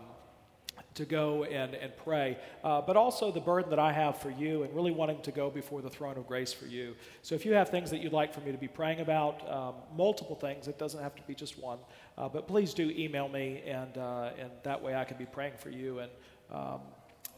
to 0.96 1.06
go 1.06 1.44
and, 1.44 1.76
and 1.76 1.96
pray, 1.98 2.38
uh, 2.64 2.82
but 2.82 2.98
also 2.98 3.32
the 3.32 3.40
burden 3.40 3.70
that 3.70 3.80
I 3.80 3.94
have 3.94 4.18
for 4.18 4.30
you 4.30 4.64
and 4.64 4.74
really 4.76 4.92
wanting 4.92 5.22
to 5.22 5.32
go 5.32 5.50
before 5.50 5.82
the 5.82 5.90
throne 5.90 6.18
of 6.18 6.28
grace 6.28 6.52
for 6.52 6.66
you. 6.66 6.96
So 7.22 7.36
if 7.36 7.46
you 7.46 7.54
have 7.54 7.70
things 7.70 7.90
that 7.92 8.02
you'd 8.02 8.14
like 8.14 8.34
for 8.34 8.42
me 8.42 8.52
to 8.52 8.58
be 8.58 8.68
praying 8.68 9.00
about, 9.00 9.50
um, 9.50 9.76
multiple 9.96 10.36
things, 10.36 10.68
it 10.68 10.80
doesn't 10.80 11.02
have 11.02 11.16
to 11.16 11.22
be 11.24 11.36
just 11.36 11.60
one, 11.60 11.80
uh, 12.18 12.28
but 12.28 12.48
please 12.48 12.74
do 12.74 12.90
email 12.90 13.30
me, 13.30 13.62
and, 13.66 13.98
uh, 13.98 14.32
and 14.38 14.50
that 14.64 14.82
way 14.82 14.96
I 14.96 15.06
can 15.06 15.18
be 15.18 15.26
praying 15.26 15.54
for 15.58 15.70
you, 15.70 16.00
and, 16.00 16.12
um, 16.52 16.82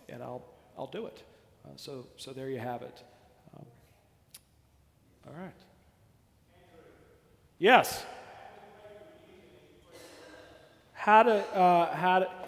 and 0.10 0.24
I'll, 0.24 0.46
I'll 0.78 0.88
do 0.88 1.06
it. 1.06 1.22
Uh, 1.66 1.70
so, 1.76 2.08
so 2.18 2.32
there 2.32 2.50
you 2.50 2.60
have 2.60 2.82
it. 2.82 3.04
Um, 3.56 3.66
all 5.28 5.34
right. 5.40 5.52
Yes. 7.60 8.04
How 10.94 11.24
to, 11.24 11.34
uh, 11.56 11.96
how 11.96 12.20
to, 12.20 12.40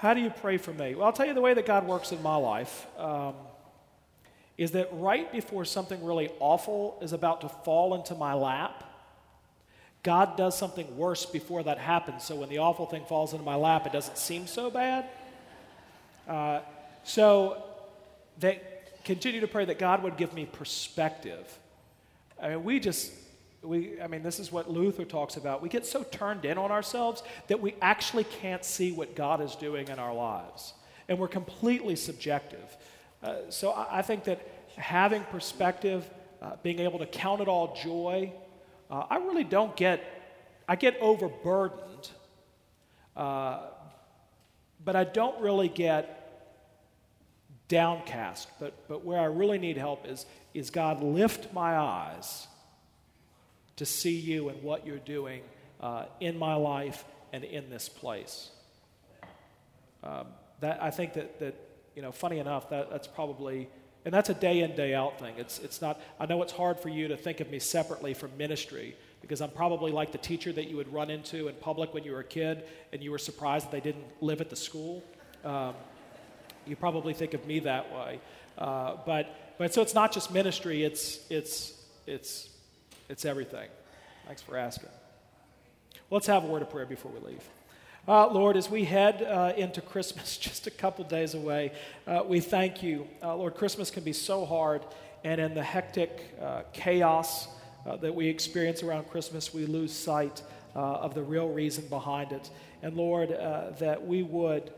how 0.00 0.14
do 0.14 0.20
you 0.22 0.30
pray 0.30 0.56
for 0.56 0.72
me? 0.72 0.94
Well, 0.94 1.04
I'll 1.04 1.12
tell 1.12 1.26
you 1.26 1.34
the 1.34 1.42
way 1.42 1.52
that 1.52 1.66
God 1.66 1.86
works 1.86 2.10
in 2.10 2.22
my 2.22 2.36
life 2.36 2.86
um, 2.96 3.34
is 4.56 4.70
that 4.70 4.88
right 4.92 5.30
before 5.30 5.66
something 5.66 6.02
really 6.02 6.30
awful 6.40 6.98
is 7.02 7.12
about 7.12 7.42
to 7.42 7.50
fall 7.50 7.94
into 7.94 8.14
my 8.14 8.32
lap, 8.32 8.82
God 10.02 10.38
does 10.38 10.56
something 10.56 10.96
worse 10.96 11.26
before 11.26 11.62
that 11.64 11.76
happens. 11.76 12.24
So 12.24 12.36
when 12.36 12.48
the 12.48 12.56
awful 12.56 12.86
thing 12.86 13.04
falls 13.04 13.34
into 13.34 13.44
my 13.44 13.56
lap, 13.56 13.84
it 13.84 13.92
doesn't 13.92 14.16
seem 14.16 14.46
so 14.46 14.70
bad. 14.70 15.04
Uh, 16.26 16.60
so 17.04 17.62
they 18.38 18.62
continue 19.04 19.42
to 19.42 19.48
pray 19.48 19.66
that 19.66 19.78
God 19.78 20.02
would 20.02 20.16
give 20.16 20.32
me 20.32 20.46
perspective. 20.46 21.58
I 22.42 22.48
mean, 22.48 22.64
we 22.64 22.80
just 22.80 23.12
we, 23.62 24.00
I 24.00 24.06
mean, 24.06 24.22
this 24.22 24.40
is 24.40 24.50
what 24.50 24.70
Luther 24.70 25.04
talks 25.04 25.36
about. 25.36 25.62
We 25.62 25.68
get 25.68 25.84
so 25.84 26.02
turned 26.02 26.44
in 26.44 26.56
on 26.56 26.70
ourselves 26.70 27.22
that 27.48 27.60
we 27.60 27.74
actually 27.82 28.24
can't 28.24 28.64
see 28.64 28.92
what 28.92 29.14
God 29.14 29.40
is 29.40 29.54
doing 29.54 29.88
in 29.88 29.98
our 29.98 30.14
lives. 30.14 30.74
And 31.08 31.18
we're 31.18 31.28
completely 31.28 31.96
subjective. 31.96 32.76
Uh, 33.22 33.50
so 33.50 33.72
I, 33.72 33.98
I, 33.98 34.02
think 34.02 34.24
that 34.24 34.40
having 34.76 35.22
perspective, 35.24 36.08
uh, 36.40 36.52
being 36.62 36.78
able 36.78 37.00
to 37.00 37.06
count 37.06 37.42
it 37.42 37.48
all 37.48 37.76
joy, 37.82 38.32
uh, 38.90 39.04
I 39.10 39.16
really 39.16 39.44
don't 39.44 39.76
get, 39.76 40.02
I 40.66 40.76
get 40.76 40.96
overburdened, 41.00 42.10
uh, 43.14 43.60
but 44.82 44.96
I 44.96 45.04
don't 45.04 45.38
really 45.42 45.68
get 45.68 46.16
downcast. 47.68 48.48
But, 48.58 48.72
but 48.88 49.04
where 49.04 49.20
I 49.20 49.24
really 49.24 49.58
need 49.58 49.76
help 49.76 50.06
is, 50.06 50.24
is 50.54 50.70
God 50.70 51.02
lift 51.02 51.52
my 51.52 51.76
eyes 51.76 52.46
to 53.80 53.86
see 53.86 54.14
you 54.14 54.50
and 54.50 54.62
what 54.62 54.86
you're 54.86 54.98
doing 54.98 55.40
uh, 55.80 56.04
in 56.20 56.38
my 56.38 56.54
life 56.54 57.02
and 57.32 57.44
in 57.44 57.70
this 57.70 57.88
place. 57.88 58.50
Um, 60.04 60.26
that 60.60 60.82
I 60.82 60.90
think 60.90 61.14
that 61.14 61.40
that 61.40 61.54
you 61.96 62.02
know, 62.02 62.12
funny 62.12 62.38
enough, 62.40 62.68
that 62.68 62.90
that's 62.90 63.06
probably 63.06 63.70
and 64.04 64.12
that's 64.12 64.28
a 64.28 64.34
day 64.34 64.60
in 64.60 64.76
day 64.76 64.92
out 64.94 65.18
thing. 65.18 65.34
It's 65.38 65.58
it's 65.60 65.80
not. 65.80 65.98
I 66.18 66.26
know 66.26 66.42
it's 66.42 66.52
hard 66.52 66.78
for 66.78 66.90
you 66.90 67.08
to 67.08 67.16
think 67.16 67.40
of 67.40 67.50
me 67.50 67.58
separately 67.58 68.12
from 68.12 68.36
ministry 68.36 68.96
because 69.22 69.40
I'm 69.40 69.50
probably 69.50 69.92
like 69.92 70.12
the 70.12 70.18
teacher 70.18 70.52
that 70.52 70.68
you 70.68 70.76
would 70.76 70.92
run 70.92 71.08
into 71.08 71.48
in 71.48 71.54
public 71.54 71.94
when 71.94 72.04
you 72.04 72.12
were 72.12 72.20
a 72.20 72.24
kid 72.24 72.64
and 72.92 73.02
you 73.02 73.10
were 73.10 73.18
surprised 73.18 73.64
that 73.66 73.72
they 73.72 73.80
didn't 73.80 74.04
live 74.20 74.42
at 74.42 74.50
the 74.50 74.56
school. 74.56 75.02
Um, 75.42 75.72
you 76.66 76.76
probably 76.76 77.14
think 77.14 77.32
of 77.32 77.46
me 77.46 77.60
that 77.60 77.90
way. 77.94 78.20
Uh, 78.58 78.98
but 79.06 79.56
but 79.56 79.72
so 79.72 79.80
it's 79.80 79.94
not 79.94 80.12
just 80.12 80.34
ministry. 80.34 80.84
It's 80.84 81.18
it's 81.30 81.72
it's 82.06 82.49
it's 83.10 83.24
everything. 83.24 83.68
Thanks 84.26 84.40
for 84.40 84.56
asking. 84.56 84.88
Let's 86.10 86.28
have 86.28 86.44
a 86.44 86.46
word 86.46 86.62
of 86.62 86.70
prayer 86.70 86.86
before 86.86 87.10
we 87.10 87.18
leave. 87.32 87.42
Uh, 88.06 88.28
Lord, 88.28 88.56
as 88.56 88.70
we 88.70 88.84
head 88.84 89.24
uh, 89.24 89.52
into 89.56 89.80
Christmas, 89.80 90.36
just 90.40 90.68
a 90.68 90.70
couple 90.70 91.04
days 91.04 91.34
away, 91.34 91.72
uh, 92.06 92.22
we 92.24 92.38
thank 92.38 92.84
you. 92.84 93.08
Uh, 93.20 93.34
Lord, 93.34 93.56
Christmas 93.56 93.90
can 93.90 94.04
be 94.04 94.12
so 94.12 94.46
hard, 94.46 94.82
and 95.24 95.40
in 95.40 95.54
the 95.54 95.62
hectic 95.62 96.36
uh, 96.40 96.62
chaos 96.72 97.48
uh, 97.84 97.96
that 97.96 98.14
we 98.14 98.28
experience 98.28 98.84
around 98.84 99.10
Christmas, 99.10 99.52
we 99.52 99.66
lose 99.66 99.92
sight 99.92 100.42
of 100.76 101.12
the 101.16 101.22
real 101.22 101.48
reason 101.48 101.84
behind 101.88 102.30
it. 102.30 102.48
And 102.80 102.96
Lord, 102.96 103.30
that 103.30 104.06
we 104.06 104.22
would 104.22 104.72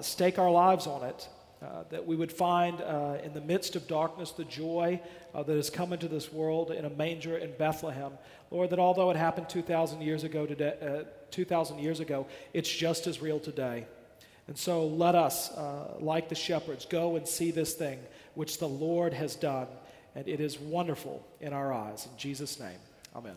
stake 0.00 0.38
our 0.38 0.50
lives 0.50 0.86
on 0.86 1.02
it, 1.04 1.28
uh, 1.64 1.84
that 1.88 2.06
we 2.06 2.14
would 2.14 2.30
find 2.30 2.80
uh, 2.82 3.16
in 3.22 3.32
the 3.32 3.40
midst 3.40 3.74
of 3.74 3.86
darkness 3.88 4.32
the 4.32 4.44
joy 4.44 5.00
uh, 5.34 5.42
that 5.42 5.56
has 5.56 5.70
come 5.70 5.92
into 5.92 6.08
this 6.08 6.32
world 6.32 6.70
in 6.70 6.84
a 6.84 6.90
manger 6.90 7.38
in 7.38 7.52
Bethlehem. 7.56 8.12
Lord, 8.50 8.70
that 8.70 8.78
although 8.78 9.10
it 9.10 9.16
happened 9.16 9.48
2,000 9.48 10.02
years 10.02 10.24
ago, 10.24 10.44
today, 10.44 10.74
uh, 10.82 11.04
2,000 11.30 11.78
years 11.78 12.00
ago, 12.00 12.26
it's 12.52 12.68
just 12.68 13.06
as 13.06 13.22
real 13.22 13.40
today. 13.40 13.86
And 14.46 14.58
so 14.58 14.86
let 14.86 15.14
us, 15.14 15.50
uh, 15.52 15.94
like 16.00 16.28
the 16.28 16.34
shepherds, 16.34 16.84
go 16.84 17.16
and 17.16 17.26
see 17.26 17.50
this 17.50 17.72
thing 17.72 17.98
which 18.34 18.58
the 18.58 18.68
Lord 18.68 19.14
has 19.14 19.34
done, 19.34 19.68
and 20.14 20.28
it 20.28 20.40
is 20.40 20.58
wonderful 20.58 21.26
in 21.40 21.52
our 21.52 21.72
eyes. 21.72 22.06
In 22.10 22.18
Jesus' 22.18 22.60
name, 22.60 22.78
amen. 23.16 23.36